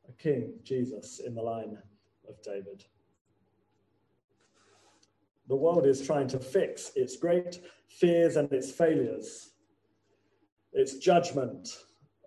A 0.10 0.12
king, 0.13 0.54
Jesus, 0.63 1.19
in 1.19 1.34
the 1.34 1.41
line 1.41 1.77
of 2.27 2.41
David. 2.43 2.84
The 5.47 5.56
world 5.56 5.86
is 5.86 6.06
trying 6.06 6.27
to 6.30 6.39
fix 6.39 6.91
its 6.95 7.17
great 7.17 7.62
fears 7.88 8.36
and 8.36 8.51
its 8.51 8.71
failures, 8.71 9.51
its 10.73 10.97
judgment. 10.97 11.77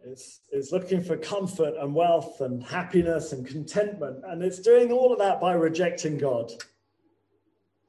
It's, 0.06 0.72
looking 0.72 1.02
for 1.02 1.16
comfort 1.16 1.74
and 1.78 1.94
wealth 1.94 2.40
and 2.40 2.62
happiness 2.62 3.32
and 3.32 3.46
contentment. 3.46 4.22
And 4.26 4.42
it's 4.42 4.58
doing 4.58 4.92
all 4.92 5.12
of 5.12 5.18
that 5.18 5.40
by 5.40 5.52
rejecting 5.52 6.18
God. 6.18 6.52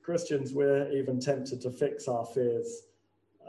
Christians, 0.01 0.53
we're 0.53 0.91
even 0.91 1.19
tempted 1.19 1.61
to 1.61 1.71
fix 1.71 2.07
our 2.07 2.25
fears 2.25 2.83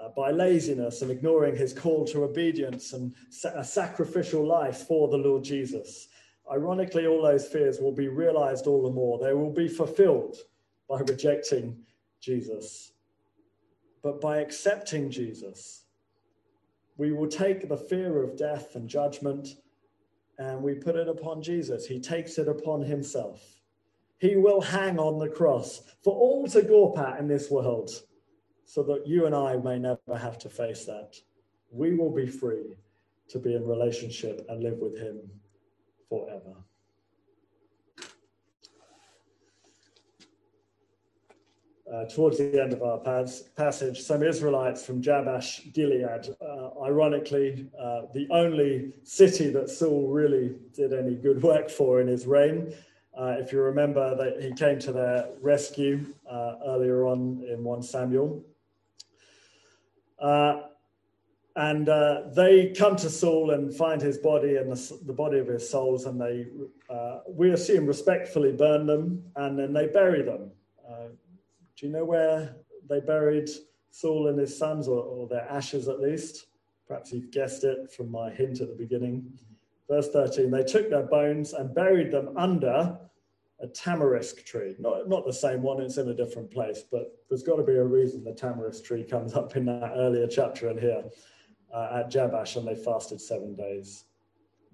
uh, 0.00 0.08
by 0.16 0.30
laziness 0.30 1.02
and 1.02 1.10
ignoring 1.10 1.54
his 1.54 1.72
call 1.72 2.04
to 2.06 2.24
obedience 2.24 2.92
and 2.92 3.14
a 3.54 3.64
sacrificial 3.64 4.46
life 4.46 4.78
for 4.86 5.08
the 5.08 5.16
Lord 5.16 5.44
Jesus. 5.44 6.08
Ironically, 6.50 7.06
all 7.06 7.22
those 7.22 7.46
fears 7.46 7.78
will 7.80 7.92
be 7.92 8.08
realized 8.08 8.66
all 8.66 8.82
the 8.82 8.90
more. 8.90 9.18
They 9.18 9.34
will 9.34 9.52
be 9.52 9.68
fulfilled 9.68 10.36
by 10.88 11.00
rejecting 11.00 11.76
Jesus. 12.20 12.92
But 14.02 14.20
by 14.20 14.38
accepting 14.38 15.10
Jesus, 15.10 15.85
we 16.96 17.12
will 17.12 17.28
take 17.28 17.68
the 17.68 17.76
fear 17.76 18.22
of 18.22 18.36
death 18.36 18.74
and 18.74 18.88
judgment 18.88 19.48
and 20.38 20.62
we 20.62 20.74
put 20.74 20.96
it 20.96 21.08
upon 21.08 21.42
Jesus. 21.42 21.86
He 21.86 22.00
takes 22.00 22.38
it 22.38 22.48
upon 22.48 22.82
himself. 22.82 23.60
He 24.18 24.36
will 24.36 24.60
hang 24.60 24.98
on 24.98 25.18
the 25.18 25.28
cross 25.28 25.82
for 26.02 26.14
all 26.14 26.46
to 26.48 26.62
gawp 26.62 26.98
at 26.98 27.18
in 27.20 27.28
this 27.28 27.50
world, 27.50 27.90
so 28.64 28.82
that 28.82 29.06
you 29.06 29.26
and 29.26 29.34
I 29.34 29.56
may 29.56 29.78
never 29.78 30.16
have 30.18 30.38
to 30.38 30.48
face 30.48 30.84
that. 30.86 31.14
We 31.70 31.94
will 31.94 32.14
be 32.14 32.26
free 32.26 32.76
to 33.28 33.38
be 33.38 33.54
in 33.54 33.66
relationship 33.66 34.44
and 34.48 34.62
live 34.62 34.78
with 34.78 34.98
Him 34.98 35.20
forever. 36.08 36.54
Uh, 41.92 42.04
towards 42.06 42.36
the 42.38 42.60
end 42.60 42.72
of 42.72 42.82
our 42.82 42.98
pas- 42.98 43.42
passage, 43.54 44.00
some 44.00 44.20
Israelites 44.20 44.84
from 44.84 45.00
Jabesh 45.00 45.72
Gilead, 45.72 46.34
uh, 46.40 46.70
ironically, 46.82 47.68
uh, 47.80 48.02
the 48.12 48.26
only 48.32 48.92
city 49.04 49.50
that 49.50 49.70
Saul 49.70 50.08
really 50.08 50.56
did 50.74 50.92
any 50.92 51.14
good 51.14 51.40
work 51.40 51.70
for 51.70 52.00
in 52.00 52.08
his 52.08 52.26
reign, 52.26 52.74
uh, 53.16 53.36
if 53.38 53.52
you 53.52 53.60
remember 53.60 54.16
that 54.16 54.42
he 54.42 54.52
came 54.54 54.80
to 54.80 54.90
their 54.90 55.28
rescue 55.40 56.04
uh, 56.28 56.56
earlier 56.66 57.06
on 57.06 57.44
in 57.48 57.62
1 57.62 57.82
Samuel. 57.84 58.44
Uh, 60.18 60.62
and 61.54 61.86
they 62.34 62.74
come 62.76 62.96
to 62.96 63.08
Saul 63.08 63.52
and 63.52 63.72
find 63.72 64.02
his 64.02 64.18
body 64.18 64.56
and 64.56 64.72
the, 64.72 64.98
the 65.06 65.12
body 65.12 65.38
of 65.38 65.46
his 65.46 65.70
souls, 65.70 66.04
and 66.04 66.20
they, 66.20 66.48
we 67.28 67.52
assume, 67.52 67.86
respectfully 67.86 68.50
burn 68.50 68.86
them 68.86 69.22
and 69.36 69.56
then 69.56 69.72
they 69.72 69.86
bury 69.86 70.22
them. 70.22 70.50
Do 71.76 71.86
you 71.86 71.92
know 71.92 72.04
where 72.04 72.56
they 72.88 73.00
buried 73.00 73.50
Saul 73.90 74.28
and 74.28 74.38
his 74.38 74.56
sons, 74.56 74.88
or, 74.88 75.02
or 75.02 75.28
their 75.28 75.48
ashes 75.50 75.88
at 75.88 76.00
least? 76.00 76.46
Perhaps 76.88 77.12
you've 77.12 77.30
guessed 77.30 77.64
it 77.64 77.92
from 77.92 78.10
my 78.10 78.30
hint 78.30 78.60
at 78.60 78.68
the 78.68 78.74
beginning. 78.74 79.32
Verse 79.88 80.08
13 80.08 80.50
They 80.50 80.64
took 80.64 80.88
their 80.88 81.02
bones 81.02 81.52
and 81.52 81.74
buried 81.74 82.10
them 82.10 82.36
under 82.36 82.98
a 83.60 83.66
tamarisk 83.68 84.44
tree. 84.44 84.74
Not, 84.78 85.08
not 85.08 85.26
the 85.26 85.32
same 85.32 85.62
one, 85.62 85.80
it's 85.80 85.98
in 85.98 86.08
a 86.08 86.14
different 86.14 86.50
place, 86.50 86.82
but 86.90 87.12
there's 87.28 87.42
got 87.42 87.56
to 87.56 87.62
be 87.62 87.76
a 87.76 87.84
reason 87.84 88.24
the 88.24 88.32
tamarisk 88.32 88.84
tree 88.84 89.04
comes 89.04 89.34
up 89.34 89.56
in 89.56 89.66
that 89.66 89.92
earlier 89.96 90.26
chapter 90.26 90.70
in 90.70 90.78
here 90.78 91.04
uh, 91.74 92.00
at 92.00 92.10
Jabesh, 92.10 92.56
and 92.56 92.66
they 92.66 92.74
fasted 92.74 93.20
seven 93.20 93.54
days. 93.54 94.04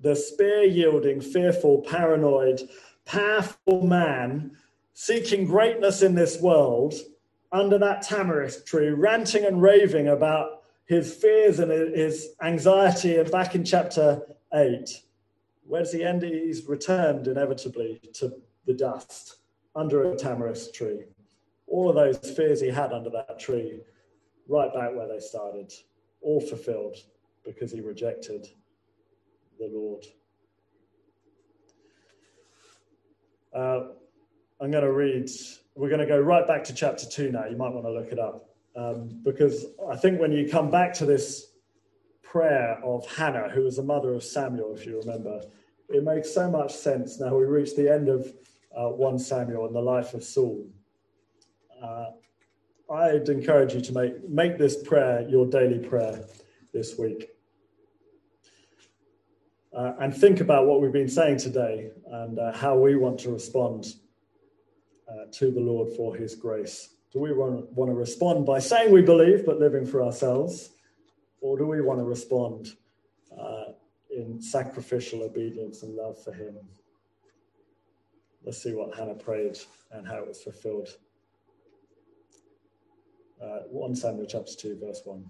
The 0.01 0.15
spear 0.15 0.65
yielding, 0.65 1.21
fearful, 1.21 1.83
paranoid, 1.83 2.69
powerful 3.05 3.83
man 3.83 4.57
seeking 4.95 5.47
greatness 5.47 6.03
in 6.03 6.15
this 6.15 6.41
world 6.41 6.95
under 7.51 7.79
that 7.79 8.03
tamarisk 8.03 8.65
tree, 8.67 8.89
ranting 8.89 9.45
and 9.45 9.61
raving 9.61 10.09
about 10.09 10.63
his 10.87 11.15
fears 11.15 11.59
and 11.59 11.71
his 11.71 12.31
anxiety. 12.43 13.17
And 13.17 13.31
back 13.31 13.55
in 13.55 13.65
chapter 13.65 14.23
8, 14.53 15.03
where 15.67 15.83
does 15.83 15.93
he 15.93 16.03
end? 16.03 16.23
He's 16.23 16.67
returned 16.67 17.29
inevitably 17.29 18.01
to 18.15 18.33
the 18.67 18.75
dust 18.75 19.37
under 19.75 20.13
a 20.13 20.17
tamarisk 20.17 20.73
tree. 20.75 21.05
All 21.67 21.89
of 21.89 21.95
those 21.95 22.31
fears 22.37 22.61
he 22.61 22.69
had 22.69 22.93
under 22.93 23.11
that 23.11 23.39
tree, 23.39 23.81
right 24.49 24.73
back 24.75 24.95
where 24.95 25.09
they 25.09 25.21
started, 25.21 25.73
all 26.21 26.41
fulfilled 26.41 26.97
because 27.45 27.73
he 27.73 27.81
rejected 27.81 28.47
the 29.59 29.71
Lord. 29.73 30.05
Uh, 33.55 33.95
I'm 34.63 34.71
going 34.71 34.85
to 34.85 34.93
read, 34.93 35.29
we're 35.75 35.89
going 35.89 36.01
to 36.01 36.07
go 36.07 36.21
right 36.21 36.47
back 36.47 36.63
to 36.65 36.75
chapter 36.75 37.05
2 37.05 37.33
now. 37.33 37.47
You 37.47 37.57
might 37.57 37.73
want 37.73 37.85
to 37.85 37.91
look 37.91 38.13
it 38.13 38.19
up. 38.21 38.49
Um, 38.77 39.21
because 39.25 39.67
I 39.91 39.97
think 39.97 40.21
when 40.21 40.31
you 40.31 40.49
come 40.49 40.71
back 40.71 40.95
to 40.95 41.05
this 41.05 41.49
prayer 42.23 42.79
of 42.85 43.05
Hannah, 43.11 43.49
who 43.49 43.65
was 43.65 43.77
the 43.77 43.83
mother 43.83 44.15
of 44.15 44.23
Samuel, 44.23 44.73
if 44.77 44.87
you 44.87 45.01
remember, 45.01 45.43
it 45.89 46.05
makes 46.05 46.33
so 46.33 46.49
much 46.49 46.73
sense 46.73 47.19
now 47.19 47.37
we 47.37 47.45
reach 47.45 47.75
the 47.75 47.93
end 47.93 48.09
of 48.09 48.33
uh, 48.77 48.87
1 48.87 49.19
Samuel 49.19 49.67
and 49.67 49.75
the 49.75 49.81
life 49.81 50.15
of 50.15 50.23
Saul. 50.23 50.65
Uh, 51.83 52.11
I'd 52.89 53.29
encourage 53.29 53.75
you 53.75 53.81
to 53.81 53.93
make, 53.93 54.29
make 54.29 54.59
this 54.59 54.81
prayer 54.81 55.27
your 55.29 55.45
daily 55.45 55.81
prayer 55.81 56.25
this 56.73 56.97
week. 56.97 57.31
Uh, 59.77 59.95
and 59.99 60.17
think 60.17 60.41
about 60.41 60.67
what 60.67 60.81
we've 60.81 60.93
been 60.93 61.09
saying 61.09 61.39
today 61.39 61.91
and 62.07 62.39
uh, 62.39 62.53
how 62.53 62.77
we 62.79 62.95
want 62.95 63.19
to 63.19 63.31
respond 63.31 63.95
uh, 65.13 65.27
to 65.33 65.51
the 65.51 65.61
Lord 65.61 65.93
for 65.97 66.17
his 66.17 66.35
grace? 66.35 66.91
Do 67.13 67.21
we 67.21 67.33
want, 67.33 67.71
want 67.73 67.91
to 67.91 67.95
respond 67.95 68.47
by 68.47 68.59
saying 68.59 68.91
we 68.91 69.03
believe 69.03 69.45
but 69.45 69.61
living 69.61 69.85
for 69.85 70.03
ourselves? 70.03 70.71
Or 71.41 71.59
do 71.59 71.67
we 71.67 71.83
want 71.83 71.99
to 72.01 72.05
respond 72.05 72.69
uh, 73.39 73.73
in 74.11 74.41
sacrificial 74.41 75.23
obedience 75.23 75.83
and 75.83 75.95
love 75.95 76.23
for 76.23 76.33
him? 76.33 76.57
Let's 78.45 78.63
see 78.63 78.75
what 78.75 78.97
Hannah 78.97 79.15
prayed 79.15 79.59
and 79.91 80.07
how 80.07 80.17
it 80.17 80.29
was 80.29 80.43
fulfilled. 80.43 80.89
Uh, 83.43 83.61
1 83.71 83.95
Samuel 83.95 84.27
chapter 84.27 84.55
2, 84.55 84.79
verse 84.81 85.03
1. 85.05 85.25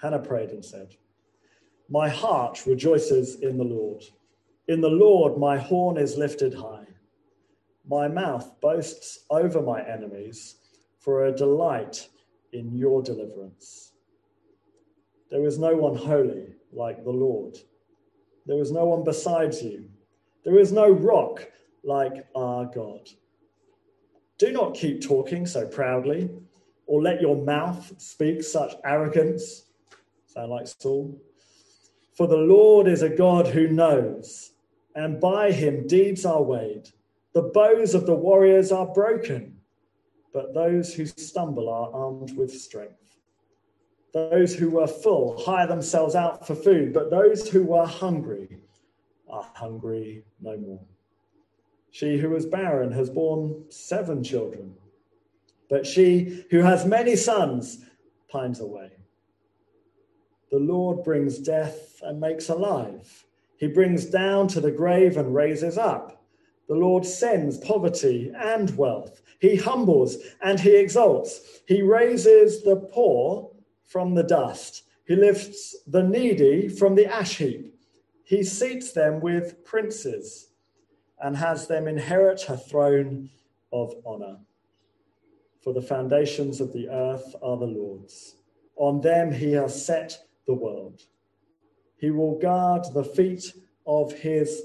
Hannah 0.00 0.18
prayed 0.18 0.50
and 0.50 0.64
said, 0.64 0.94
My 1.88 2.08
heart 2.08 2.64
rejoices 2.66 3.40
in 3.40 3.58
the 3.58 3.64
Lord. 3.64 4.02
In 4.68 4.80
the 4.80 4.88
Lord, 4.88 5.36
my 5.36 5.58
horn 5.58 5.96
is 5.96 6.16
lifted 6.16 6.54
high. 6.54 6.79
My 7.90 8.06
mouth 8.06 8.60
boasts 8.60 9.24
over 9.30 9.60
my 9.60 9.82
enemies 9.82 10.58
for 11.00 11.24
a 11.24 11.32
delight 11.32 12.08
in 12.52 12.72
your 12.72 13.02
deliverance. 13.02 13.90
There 15.28 15.44
is 15.44 15.58
no 15.58 15.74
one 15.74 15.96
holy 15.96 16.54
like 16.72 17.02
the 17.02 17.10
Lord. 17.10 17.58
There 18.46 18.60
is 18.60 18.70
no 18.70 18.84
one 18.84 19.02
besides 19.02 19.60
you. 19.60 19.88
There 20.44 20.56
is 20.56 20.70
no 20.70 20.88
rock 20.88 21.50
like 21.82 22.28
our 22.36 22.66
God. 22.66 23.08
Do 24.38 24.52
not 24.52 24.74
keep 24.74 25.02
talking 25.02 25.44
so 25.44 25.66
proudly, 25.66 26.30
or 26.86 27.02
let 27.02 27.20
your 27.20 27.42
mouth 27.42 27.92
speak 28.00 28.44
such 28.44 28.72
arrogance. 28.84 29.64
Sound 30.26 30.50
like 30.50 30.68
Saul? 30.68 31.20
For 32.12 32.28
the 32.28 32.36
Lord 32.36 32.86
is 32.86 33.02
a 33.02 33.08
God 33.08 33.48
who 33.48 33.66
knows, 33.66 34.52
and 34.94 35.20
by 35.20 35.50
him 35.50 35.88
deeds 35.88 36.24
are 36.24 36.42
weighed. 36.42 36.88
The 37.32 37.42
bows 37.42 37.94
of 37.94 38.06
the 38.06 38.14
warriors 38.14 38.72
are 38.72 38.86
broken, 38.86 39.56
but 40.32 40.54
those 40.54 40.92
who 40.94 41.06
stumble 41.06 41.68
are 41.68 41.92
armed 41.92 42.36
with 42.36 42.52
strength. 42.52 43.16
Those 44.12 44.54
who 44.54 44.70
were 44.70 44.88
full 44.88 45.40
hire 45.40 45.68
themselves 45.68 46.16
out 46.16 46.46
for 46.46 46.56
food, 46.56 46.92
but 46.92 47.10
those 47.10 47.48
who 47.48 47.64
were 47.64 47.86
hungry 47.86 48.58
are 49.28 49.48
hungry 49.54 50.24
no 50.40 50.56
more. 50.56 50.80
She 51.92 52.18
who 52.18 52.30
was 52.30 52.46
barren 52.46 52.90
has 52.92 53.10
borne 53.10 53.64
seven 53.68 54.24
children, 54.24 54.74
but 55.68 55.86
she 55.86 56.44
who 56.50 56.58
has 56.58 56.84
many 56.84 57.14
sons 57.14 57.84
pines 58.28 58.60
away. 58.60 58.90
The 60.50 60.58
Lord 60.58 61.04
brings 61.04 61.38
death 61.38 62.00
and 62.02 62.18
makes 62.18 62.48
alive. 62.48 63.26
He 63.56 63.68
brings 63.68 64.06
down 64.06 64.48
to 64.48 64.60
the 64.60 64.72
grave 64.72 65.16
and 65.16 65.34
raises 65.34 65.78
up. 65.78 66.19
The 66.70 66.76
Lord 66.76 67.04
sends 67.04 67.58
poverty 67.58 68.30
and 68.32 68.76
wealth. 68.76 69.22
He 69.40 69.56
humbles 69.56 70.18
and 70.40 70.60
he 70.60 70.76
exalts. 70.76 71.62
He 71.66 71.82
raises 71.82 72.62
the 72.62 72.76
poor 72.76 73.50
from 73.86 74.14
the 74.14 74.22
dust. 74.22 74.84
He 75.04 75.16
lifts 75.16 75.74
the 75.88 76.04
needy 76.04 76.68
from 76.68 76.94
the 76.94 77.06
ash 77.06 77.38
heap. 77.38 77.74
He 78.22 78.44
seats 78.44 78.92
them 78.92 79.18
with 79.18 79.64
princes 79.64 80.50
and 81.18 81.36
has 81.36 81.66
them 81.66 81.88
inherit 81.88 82.48
a 82.48 82.56
throne 82.56 83.30
of 83.72 83.92
honor. 84.06 84.36
For 85.64 85.74
the 85.74 85.82
foundations 85.82 86.60
of 86.60 86.72
the 86.72 86.88
earth 86.88 87.34
are 87.42 87.56
the 87.56 87.66
Lord's. 87.66 88.36
On 88.76 89.00
them 89.00 89.32
he 89.32 89.50
has 89.54 89.84
set 89.84 90.22
the 90.46 90.54
world. 90.54 91.02
He 91.96 92.12
will 92.12 92.38
guard 92.38 92.84
the 92.94 93.02
feet 93.02 93.54
of 93.88 94.12
his 94.12 94.62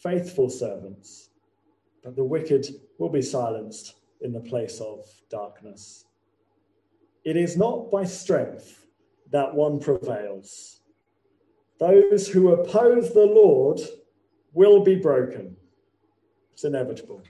faithful 0.00 0.50
servants 0.50 1.27
but 2.02 2.16
the 2.16 2.24
wicked 2.24 2.66
will 2.98 3.08
be 3.08 3.22
silenced 3.22 3.94
in 4.20 4.32
the 4.32 4.40
place 4.40 4.80
of 4.80 5.04
darkness. 5.30 6.04
It 7.24 7.36
is 7.36 7.56
not 7.56 7.90
by 7.90 8.04
strength 8.04 8.86
that 9.30 9.54
one 9.54 9.78
prevails. 9.78 10.80
Those 11.78 12.28
who 12.28 12.52
oppose 12.52 13.12
the 13.12 13.26
Lord 13.26 13.80
will 14.52 14.82
be 14.82 14.96
broken. 14.96 15.56
It's 16.52 16.64
inevitable. 16.64 17.22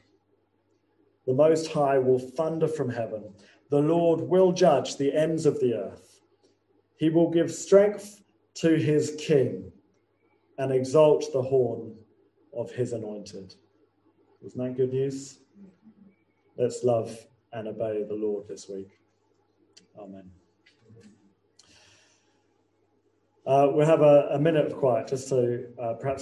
The 1.27 1.35
Most 1.35 1.71
High 1.71 1.99
will 1.99 2.19
thunder 2.19 2.69
from 2.69 2.89
heaven. 2.89 3.35
The 3.71 3.81
Lord 3.81 4.21
will 4.21 4.53
judge 4.53 4.97
the 4.97 5.13
ends 5.15 5.45
of 5.45 5.61
the 5.61 5.75
earth. 5.75 6.21
He 6.97 7.11
will 7.11 7.31
give 7.31 7.53
strength 7.53 8.23
to 8.55 8.77
his 8.77 9.15
king 9.19 9.71
and 10.57 10.73
exalt 10.73 11.33
the 11.33 11.43
horn 11.43 11.95
of 12.57 12.71
his 12.71 12.93
anointed. 12.93 13.55
Isn't 14.45 14.63
that 14.63 14.77
good 14.77 14.93
news? 14.93 15.39
Let's 16.57 16.85
love 16.85 17.17
and 17.53 17.69
obey 17.69 18.05
the 18.09 18.15
Lord 18.15 18.47
this 18.49 18.69
week. 18.69 18.91
Amen. 19.99 20.31
Uh, 23.47 23.69
we'll 23.73 23.87
have 23.87 24.03
a, 24.03 24.29
a, 24.33 24.39
minute 24.39 24.67
of 24.67 24.77
quiet 24.77 25.09
just 25.09 25.27
so 25.27 25.59
uh, 25.81 25.95
perhaps 25.95 26.17